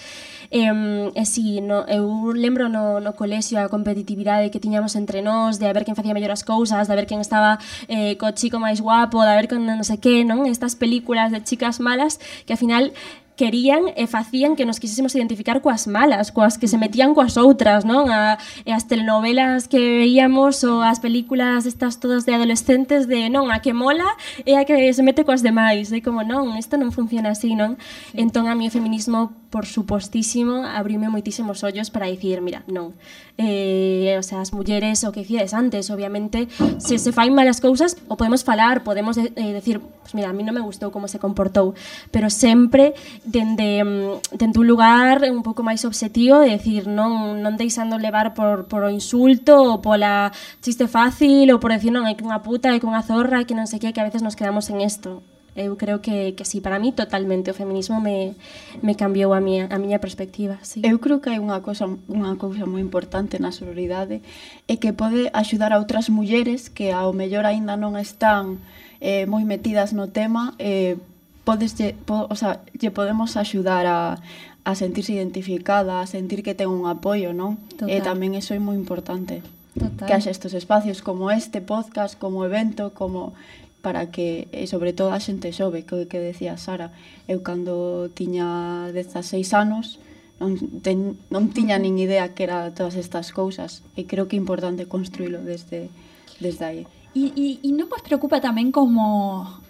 [0.54, 5.22] Eh, e eh, si, no, eu lembro no, no colexio a competitividade que tiñamos entre
[5.22, 7.58] nós, de a ver quen facía mellor as cousas, de ver quen estaba
[7.90, 10.46] eh, co chico máis guapo, de ver con non sei que, non?
[10.46, 12.94] Estas películas de chicas malas que, ao final,
[13.38, 17.86] querían e facían que nos quisésemos identificar coas malas, coas que se metían coas outras,
[17.86, 18.10] non?
[18.10, 23.54] A, e as telenovelas que veíamos ou as películas estas todas de adolescentes de non,
[23.54, 24.10] a que mola
[24.42, 25.94] e a que se mete coas demais.
[25.94, 27.78] E como non, isto non funciona así, non?
[28.12, 28.20] Sí.
[28.26, 32.98] Entón a mi o feminismo, por supostísimo, abriume moitísimos ollos para dicir, mira, non.
[33.38, 36.50] Eh, o sea, as mulleres, o que dicides antes, obviamente,
[36.82, 40.44] se se fai malas cousas, o podemos falar, podemos eh, decir, pues mira, a mí
[40.44, 41.76] non me gustou como se comportou,
[42.12, 42.98] pero sempre
[43.28, 48.32] dende, mm, dende un lugar un pouco máis obxectivo, de decir, non, non deixando levar
[48.32, 50.32] por, por o insulto ou pola
[50.64, 53.54] chiste fácil ou por decir, non, é que unha puta, é que unha zorra, que
[53.54, 55.20] non sei que, que a veces nos quedamos en isto.
[55.58, 58.38] Eu creo que, que sí, para mí totalmente o feminismo me,
[58.86, 60.62] me cambiou a miña, a miña perspectiva.
[60.62, 60.86] Sí.
[60.86, 64.22] Eu creo que hai unha cosa, unha cousa moi importante na sororidade
[64.70, 68.62] é que pode axudar a outras mulleres que ao mellor aínda non están
[69.02, 71.02] eh, moi metidas no tema eh,
[71.48, 74.20] podeslle, po, o sea, lle podemos axudar a,
[74.68, 77.56] a sentirse identificada, a sentir que ten un apoio, non?
[77.80, 77.88] Total.
[77.88, 79.40] E tamén iso é moi importante.
[79.72, 80.04] Total.
[80.04, 83.32] Que haxa estes espacios como este podcast, como evento, como
[83.80, 86.92] para que, e sobre todo a xente xove, que, que decía Sara,
[87.32, 90.04] eu cando tiña 16 anos,
[90.44, 94.44] non, ten, non tiña nin idea que era todas estas cousas, e creo que é
[94.44, 95.88] importante construílo desde,
[96.44, 96.84] desde aí.
[97.16, 99.64] E, e, e non vos preocupa tamén como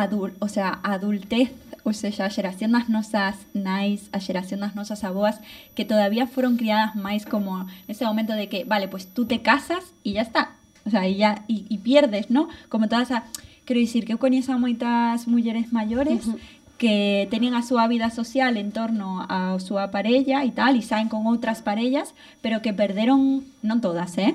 [0.00, 1.52] adul, o sea, adultez,
[1.84, 5.40] ou seja, a xeración das nosas nais, a xeración das nosas aboas,
[5.74, 9.92] que todavía foron criadas máis como ese momento de que, vale, pues tú te casas
[10.04, 10.56] y ya está.
[10.84, 12.48] O sea, y ya, y, y pierdes, ¿no?
[12.68, 13.24] Como todas a...
[13.64, 16.38] Quero dicir que eu coñezo a moitas mulleres maiores uh -huh.
[16.74, 21.06] que tenían a súa vida social en torno á súa parella e tal, e saen
[21.06, 24.34] con outras parellas, pero que perderon, non todas, eh?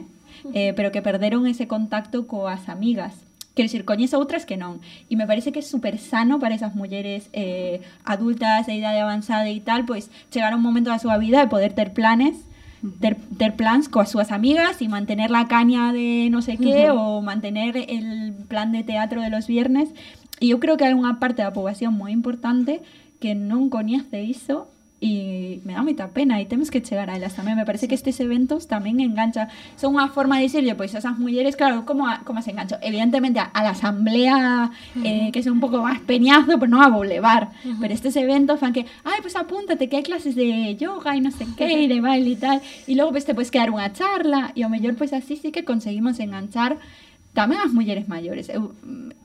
[0.56, 3.25] eh pero que perderon ese contacto coas amigas.
[3.56, 4.84] Quero dicir, coñezo outras que non.
[5.08, 9.48] E me parece que é super sano para esas mulleres eh, adultas de idade avanzada
[9.48, 12.36] e tal, pois chegar a un momento da súa vida e poder ter planes
[13.00, 16.94] ter, ter plans coas súas amigas e mantener la caña de no sé qué uh
[16.94, 17.18] -huh.
[17.18, 19.90] ou mantener el plan de teatro de los viernes
[20.44, 22.84] e eu creo que hai unha parte da poboación moi importante
[23.24, 24.68] que non coñece iso
[25.06, 27.54] e me dá moita pena e temos que chegar a elas tamén.
[27.54, 29.54] Me parece que estes eventos tamén engancha.
[29.78, 32.82] Son unha forma de dicirlle, pois, a esas mulleres, claro, como, a, como se engancho?
[32.82, 34.74] Evidentemente, a, a la asamblea,
[35.06, 37.54] eh, que es un pouco máis peñazo, pues non a vou levar.
[37.62, 37.80] Uh -huh.
[37.86, 41.30] Pero estes eventos fan que, ai, pues apúntate, que hai clases de yoga e non
[41.30, 42.58] sei que, e de baile e tal.
[42.90, 45.62] E logo, pues, te podes quedar unha charla, e ao mellor, pues, así sí que
[45.62, 46.82] conseguimos enganchar
[47.36, 48.72] tamén as mulleres maiores eu,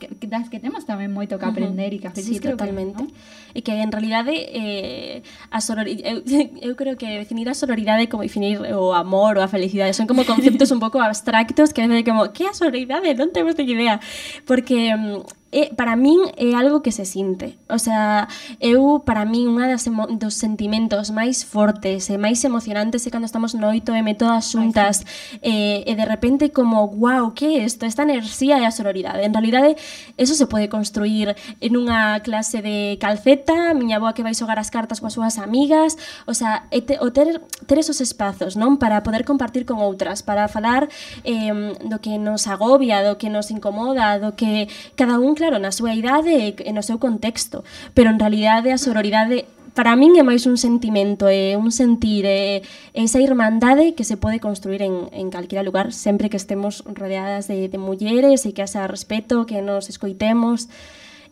[0.03, 1.97] eh, que, das que temos tamén moito que aprender uh -huh.
[1.97, 2.99] e que as veces sí, creo totalmente.
[2.99, 3.41] Que, no?
[3.55, 8.11] e que en realidade eh, a sororidade, eu, eh, eu creo que definir a sororidade
[8.11, 11.81] como definir eh, o amor ou a felicidade son como conceptos un pouco abstractos que
[11.87, 14.03] é como que a sororidade non temos ni idea
[14.43, 17.59] porque mm, é, para min é algo que se sinte.
[17.69, 18.29] O sea,
[18.63, 23.27] eu para min unha das emo, dos sentimentos máis fortes e máis emocionantes é cando
[23.27, 25.03] estamos no 8M todas xuntas
[25.43, 27.83] e, e de repente como, wow, que é isto?
[27.83, 29.27] Esta enerxía e a sororidade.
[29.27, 29.75] En realidade,
[30.15, 34.71] eso se pode construir en unha clase de calceta, miña boa que vai xogar as
[34.71, 35.99] cartas coas súas amigas,
[36.31, 38.79] o sea, e te, o ter, ter esos espazos, non?
[38.79, 40.87] Para poder compartir con outras, para falar
[41.27, 45.73] eh, do que nos agobia, do que nos incomoda, do que cada un claro na
[45.73, 47.65] súa idade e no seu contexto,
[47.97, 52.61] pero en realidade a sororidade para min é máis un sentimento, é un sentir, é
[52.93, 57.73] esa irmandade que se pode construir en, en calquera lugar sempre que estemos rodeadas de,
[57.73, 60.69] de mulleres e que haxa respeto, que nos escoitemos,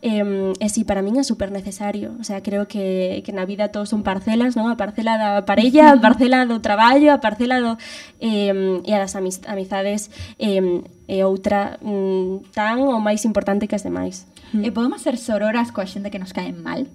[0.00, 2.14] E, e eh, si, sí, para min é super necesario.
[2.22, 4.70] O sea, creo que, que na vida todos son parcelas, non?
[4.70, 7.74] A parcela da parella, a parcela do traballo, a parcela do...
[8.22, 10.62] Eh, e a das amizades eh,
[11.10, 14.30] e outra mm, tan ou máis importante que as demais.
[14.54, 14.62] Mm.
[14.62, 16.86] E eh, podemos ser sororas coa xente que nos caen mal?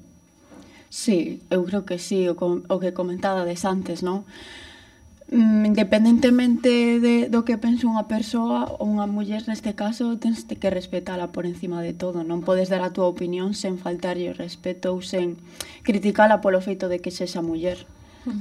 [0.88, 4.24] Sí, eu creo que sí, o, o que comentaba des antes, non?
[5.32, 10.70] Mm, independentemente de, do que pense unha persoa ou unha muller neste caso tens que
[10.70, 12.28] respetala por encima de todo.
[12.28, 15.40] Non podes dar a túa opinión sen faltarlle o respeto ou sen
[15.88, 17.88] criticala polo feito de que sexa muller.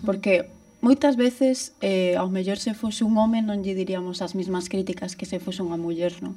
[0.03, 0.51] Porque
[0.83, 5.15] moitas veces eh, ao mellor se fose un home non lle diríamos as mesmas críticas
[5.15, 6.35] que se fose unha muller non?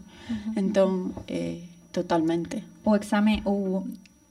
[0.53, 2.61] Entón eh, totalmente.
[2.85, 3.83] O exame ou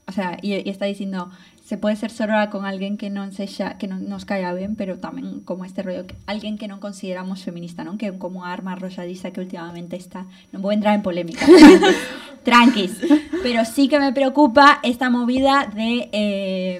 [0.05, 1.27] o sea, e, e está dicindo
[1.65, 5.01] se pode ser sorora con alguén que non sexa que non nos caia ben, pero
[5.01, 7.97] tamén como este rollo que, alguén que non consideramos feminista, non?
[7.97, 11.41] Que como arma arroxadiza que últimamente está, non vou entrar en polémica.
[12.45, 13.01] tranquis,
[13.41, 16.79] pero sí que me preocupa esta movida de eh,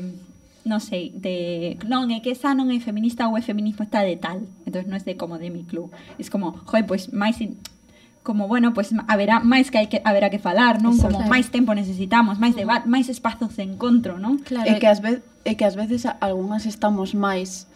[0.69, 4.45] non sei, de non, é que esa non é feminista ou é feminista de tal.
[4.69, 5.89] Entonces non é de como de mi club.
[6.21, 7.41] Es como, joder, pues máis
[8.25, 10.97] como, bueno, pues haberá máis que hai que haberá que falar, non?
[10.97, 11.31] Eso, como claro.
[11.31, 14.41] máis tempo necesitamos, máis debate, máis espazos de encontro, non?
[14.41, 14.65] Claro.
[14.65, 17.69] E que ás veces e que ás veces algunhas estamos máis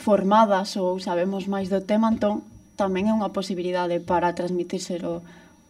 [0.00, 2.42] formadas ou sabemos máis do tema, entón
[2.80, 5.20] tamén é unha posibilidade para transmitírselo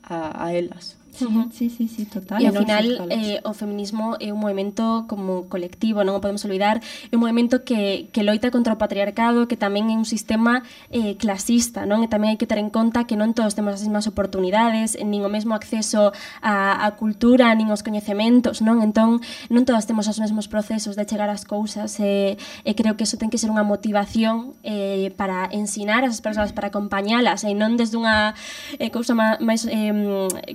[0.07, 1.02] a, a elas.
[1.13, 2.41] Sí, sí, sí, sí, total.
[2.41, 6.81] E ao final eh, o feminismo é un movimento como colectivo, non o podemos olvidar,
[6.81, 11.21] é un movimento que, que loita contra o patriarcado, que tamén é un sistema eh,
[11.21, 12.01] clasista, non?
[12.01, 15.21] E tamén hai que ter en conta que non todos temos as mesmas oportunidades, nin
[15.21, 18.81] o mesmo acceso á, á cultura, nin os coñecementos, non?
[18.81, 19.21] Entón,
[19.53, 23.05] non todas temos os mesmos procesos de chegar ás cousas e, eh, e creo que
[23.05, 27.55] eso ten que ser unha motivación eh, para ensinar as persoas, para acompañalas, e eh,
[27.55, 28.33] non desde unha
[28.81, 29.93] eh, cousa máis eh,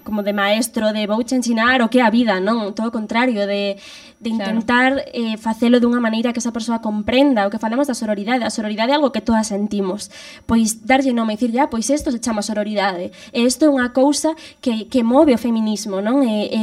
[0.01, 3.43] como de maestro de vouche ensinar o que é a vida, non, todo o contrario
[3.43, 3.75] de
[4.19, 5.09] de intentar claro.
[5.13, 8.43] eh, facelo dunha maneira que esa persoa comprenda o que falamos da sororidade.
[8.43, 10.09] A sororidade é algo que todas sentimos.
[10.49, 13.13] Pois darlle nome e dicir, ya, pois isto se chama sororidade.
[13.29, 16.25] E isto é unha cousa que, que move o feminismo, non?
[16.25, 16.59] E, e,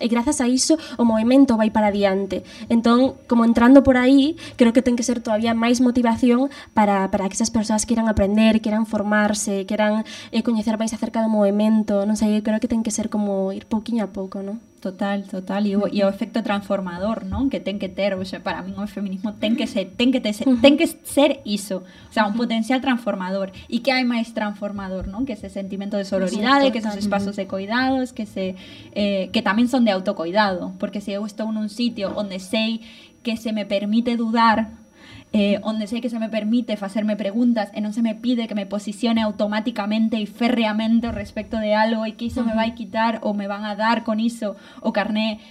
[0.00, 2.40] e grazas a iso o movimento vai para diante.
[2.72, 7.28] Entón, como entrando por aí, creo que ten que ser todavía máis motivación para, para
[7.28, 12.16] que esas persoas queiran aprender, queiran formarse, queiran eh, coñecer máis acerca do movimento, non
[12.16, 14.60] sei, creo que ten que ser como ir pouquiño a pouco, non?
[14.84, 15.64] Total, total.
[15.64, 17.48] E o, e o efecto transformador, non?
[17.48, 20.20] Que ten que ter, o sea, para min o feminismo ten que ser, ten que
[20.20, 23.56] ter, ten que ser iso, o sea, un potencial transformador.
[23.72, 25.24] E que hai máis transformador, non?
[25.24, 28.52] Que ese sentimento de sororidade, que esos espazos de cuidados, que se
[28.92, 32.84] eh, que tamén son de autocuidado, porque se eu estou nun sitio onde sei
[33.24, 34.76] que se me permite dudar
[35.36, 38.56] eh, onde sei que se me permite facerme preguntas e non se me pide que
[38.56, 43.36] me posicione automáticamente e férreamente respecto de algo e que iso me vai quitar ou
[43.36, 45.44] me van a dar con iso o carné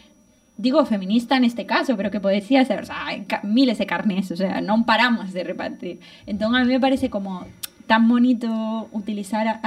[0.57, 3.11] digo feminista neste caso, pero que podecía ser, o sea,
[3.43, 5.99] miles de carnés, o sea, non paramos de repartir.
[6.25, 7.43] Entón a mí me parece como
[7.91, 8.47] tan bonito
[8.95, 9.59] utilizar a,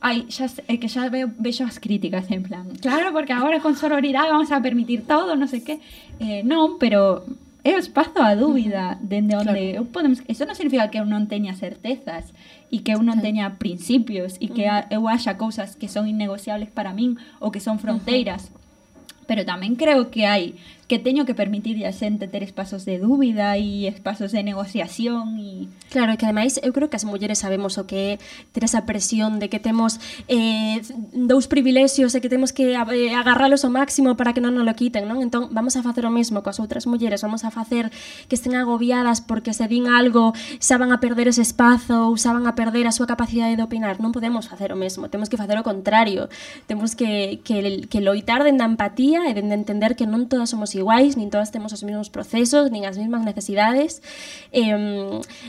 [0.00, 3.58] a xa, se- é que xa veo, vexo as críticas en plan, claro, porque agora
[3.60, 5.82] con sororidade vamos a permitir todo, non sei que.
[6.22, 7.26] Eh, non, pero
[7.64, 11.28] é o espazo a dúbida dende onde eu podemos, eso non significa que eu non
[11.28, 12.32] teña certezas
[12.72, 16.72] e que eu non teña principios e que a, eu haxa cousas que son innegociables
[16.72, 18.48] para min ou que son fronteiras
[19.28, 20.56] pero tamén creo que hai
[20.90, 25.70] que teño que permitirlle a xente ter espazos de dúbida e espazos de negociación e...
[25.86, 28.18] Claro, que ademais eu creo que as mulleres sabemos o que é
[28.50, 30.82] ter esa presión de que temos eh,
[31.14, 34.74] dous privilexios e que temos que eh, agarralos ao máximo para que non nos lo
[34.74, 35.22] quiten, non?
[35.22, 37.94] Entón, vamos a facer o mesmo coas outras mulleres, vamos a facer
[38.26, 42.34] que estén agobiadas porque se din algo xa van a perder ese espazo ou xa
[42.34, 44.02] van a perder a súa capacidade de opinar.
[44.02, 46.26] Non podemos facer o mesmo, temos que facer o contrario.
[46.66, 50.74] Temos que, que, que loitar dende a empatía e dende entender que non todas somos
[50.80, 54.00] iguais, nin todas temos os mesmos procesos, nin as mesmas necesidades.
[54.50, 54.72] E,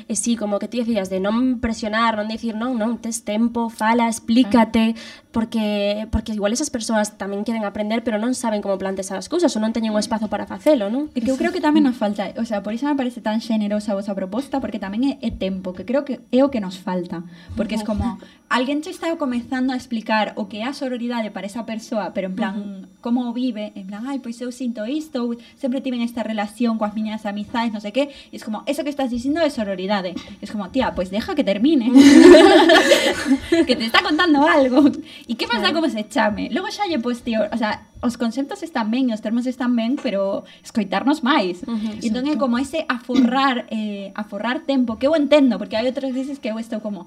[0.05, 3.71] e sí, como que ti decías, de non presionar, non dicir, non, non, tes tempo,
[3.71, 5.21] fala, explícate, ah.
[5.32, 9.55] porque porque igual esas persoas tamén queren aprender, pero non saben como plantear as cousas,
[9.55, 10.05] ou non teñen un mm.
[10.05, 11.07] espazo para facelo, non?
[11.15, 13.39] E que eu creo que tamén nos falta, o sea, por iso me parece tan
[13.39, 16.59] xenerosa a vosa proposta, porque tamén é, é tempo, que creo que é o que
[16.59, 17.23] nos falta,
[17.55, 18.19] porque é como
[18.51, 22.27] alguén che está comezando a explicar o que é a sororidade para esa persoa, pero
[22.27, 22.88] en plan, uh -huh.
[22.99, 26.97] como vive, en plan, ai, pois eu sinto isto, ou sempre tiven esta relación coas
[26.97, 30.17] miñas amizades, non sei que, e es como, eso que estás dicindo é sororidade.
[30.17, 31.93] E es como, tía, pois deja que termine.
[33.67, 34.89] que te está contando algo.
[35.30, 36.49] E que pasa como se chame?
[36.49, 39.95] Logo xa lle pois, tío, o sea, os conceptos están ben, os termos están ben,
[40.01, 41.61] pero escoitarnos máis.
[41.69, 46.09] Uh entón é como ese aforrar, eh, aforrar tempo, que eu entendo, porque hai outras
[46.09, 47.05] veces que eu estou como,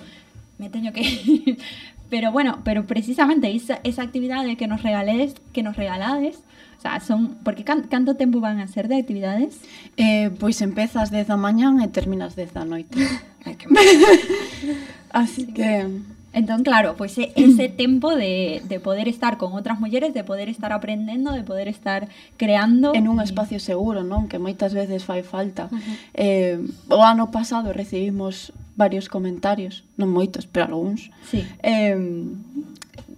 [0.58, 1.58] me teño que ir.
[2.10, 6.38] Pero bueno, pero precisamente esa, esa actividade que nos regaledes, que nos regalades,
[6.84, 7.36] sea, son...
[7.42, 9.60] Porque can, canto tempo van a ser de actividades?
[9.96, 12.92] Eh, pois empezas 10 da mañán e terminas 10 da noite.
[13.44, 13.66] Ai, que
[15.10, 15.88] Así que...
[16.34, 20.50] Entón, claro, pois pues, ese tempo de, de poder estar con outras mulleres, de poder
[20.50, 22.92] estar aprendendo, de poder estar creando...
[22.92, 24.28] En un espacio seguro, non?
[24.28, 25.70] Que moitas veces fai falta.
[25.70, 25.96] Uh -huh.
[26.14, 26.58] eh,
[26.90, 31.46] o ano pasado recibimos varios comentarios, non moitos, pero algúns, sí.
[31.62, 31.94] eh,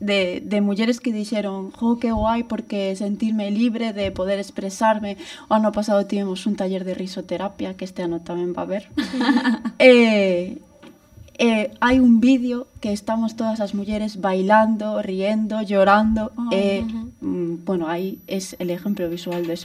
[0.01, 5.17] de, de mulleres que dixeron jo, que guai, porque sentirme libre de poder expresarme.
[5.49, 8.85] O ano pasado tivemos un taller de risoterapia, que este ano tamén va a haber.
[9.79, 10.45] e, eh,
[11.37, 16.33] eh hai un vídeo que estamos todas as mulleres bailando, riendo, llorando.
[16.37, 17.06] Oh, e, uh -huh.
[17.67, 19.57] Bueno, aí es el ejemplo visual de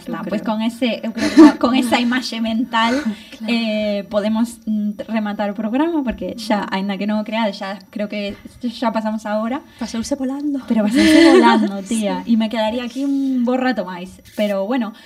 [0.00, 0.48] está, eu pois creo.
[0.56, 1.02] con ese,
[1.60, 2.94] con- esa imaxe mental
[3.48, 8.08] eh, podemos mm, rematar o programa porque xa, aínda que non o creade, xa creo
[8.08, 8.34] que
[8.72, 10.64] xa pasamos a hora, Pasouse volando.
[10.64, 14.96] pero bastante volando, tía, e me quedaría aquí un bo rato máis, pero bueno,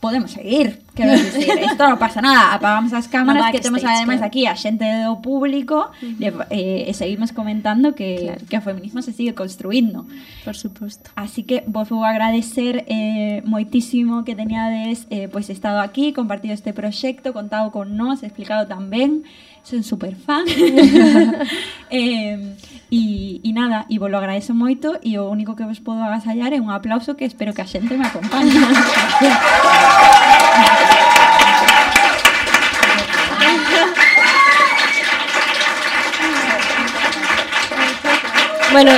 [0.00, 4.22] podemos seguir, quero dicir, isto non pasa nada, apagamos as cámaras No que temos ademais
[4.22, 4.30] claro.
[4.30, 8.46] aquí a xente do público e, eh, e seguimos comentando que, Claro.
[8.46, 10.06] que o feminismo se sigue construindo.
[10.46, 11.10] Por suposto.
[11.18, 16.70] Así que vos vou agradecer eh, moitísimo que teñades eh, pois estado aquí, compartido este
[16.70, 19.26] proxecto, contado con nós, explicado tamén.
[19.66, 20.46] Son super fan.
[21.90, 22.54] eh,
[22.90, 26.56] E, e nada, e vos lo agradezo moito e o único que vos podo agasallar
[26.56, 28.48] é un aplauso que espero que a xente me acompañe.
[38.70, 38.92] Bueno.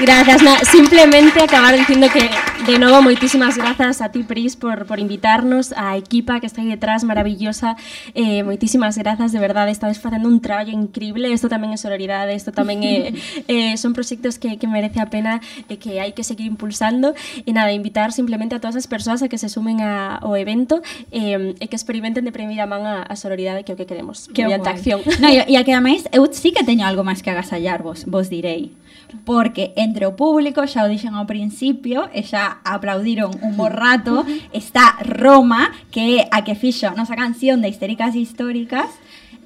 [0.00, 2.30] Gracias, simplemente acabar dicindo que
[2.68, 6.68] De novo, moitísimas grazas a ti, Pris, por, por invitarnos, a equipa que está aí
[6.68, 7.80] detrás, maravillosa.
[8.12, 11.32] Eh, moitísimas grazas, de verdade, estades facendo un traballo increíble.
[11.32, 13.16] Isto tamén é sororidade, isto tamén é,
[13.48, 17.16] eh, eh, son proxectos que, que merece a pena e que hai que seguir impulsando.
[17.48, 20.84] E nada, invitar simplemente a todas as persoas a que se sumen a, ao evento
[21.08, 24.28] eh, e que experimenten de primeira man a, a sororidade que é o que queremos.
[24.36, 25.00] Que mediante acción.
[25.24, 28.04] No, e, e a que ademais, eu sí que teño algo máis que agasallar vos,
[28.04, 28.76] vos direi.
[29.24, 34.24] Porque entre o público, xa o dixen ao principio, e xa aplaudiron un bo rato,
[34.52, 38.86] está Roma, que a que fixo nosa canción de Histéricas Históricas,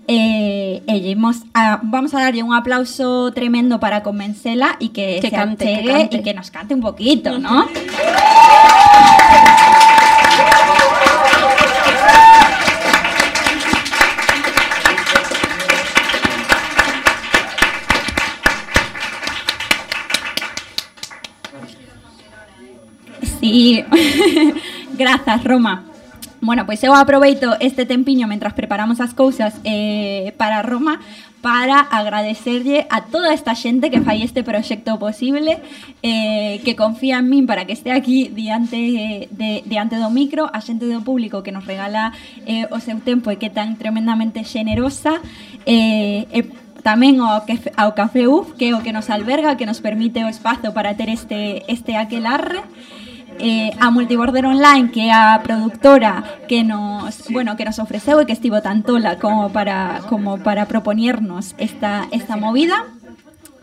[0.09, 5.31] Eh, e imos a, vamos a darlle un aplauso tremendo para convencela e que, Que
[5.31, 6.17] se cante, que achegue cante.
[6.19, 7.71] e que nos cante un poquito, ¿no?
[23.53, 23.85] Sí,
[24.97, 25.85] grazas Roma.
[26.41, 31.05] Bueno, pois eu aproveito este tempiño mentras preparamos as cousas eh, para Roma
[31.43, 35.61] para agradecerlle a toda esta xente que fai este proxecto posible
[36.01, 40.65] eh, que confía en min para que este aquí diante, de, diante do micro a
[40.65, 42.17] xente do público que nos regala
[42.49, 45.21] eh, o seu tempo e que tan tremendamente xenerosa
[45.69, 49.61] eh, eh e tamén ao, que, ao Café UF que é o que nos alberga,
[49.61, 53.12] que nos permite o espazo para ter este, este aquelarre e
[53.43, 58.33] eh, a Multiborder Online, que a productora que nos, bueno, que nos ofreceu e que
[58.33, 62.87] estivo tan tola como para, como para propoñernos esta, esta movida.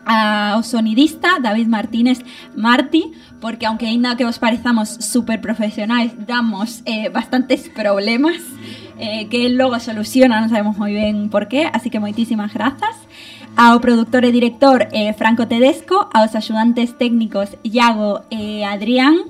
[0.04, 2.24] Ao sonidista David Martínez
[2.56, 8.40] Marti, porque aunque aínda que os parezamos super profesionais, damos eh, bastantes problemas
[8.98, 12.96] eh, que logo soluciona, non sabemos moi ben por qué, así que moitísimas grazas
[13.56, 19.28] ao productor e director eh, Franco Tedesco, aos axudantes técnicos Iago e Adrián,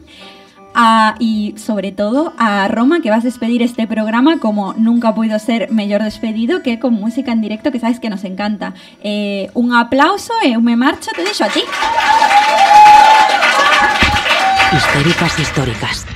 [0.75, 5.39] a, y sobre todo a Roma que vas a despedir este programa como nunca podido
[5.39, 8.75] ser mejor despedido que con música en directo que sabes que nos encanta.
[9.03, 11.63] Eh, un aplauso e un me marcho te deixo a ti.
[14.73, 16.07] Históricas históricas.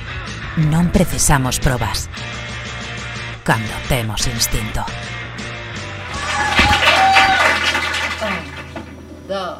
[0.71, 2.07] Non precisamos probas.
[3.43, 4.79] Cando temos instinto.
[8.23, 9.59] Un, dos,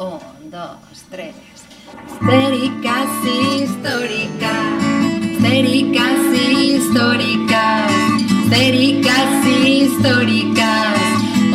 [0.00, 1.49] un, dos, tres.
[2.10, 4.84] Histéricas históricas,
[5.22, 6.20] histéricas
[6.58, 7.92] históricas,
[8.42, 11.00] histéricas históricas,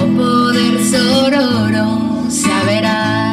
[0.01, 3.24] o poder sororo saberá.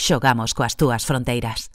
[0.00, 1.70] Xogamos coas túas fronteiras.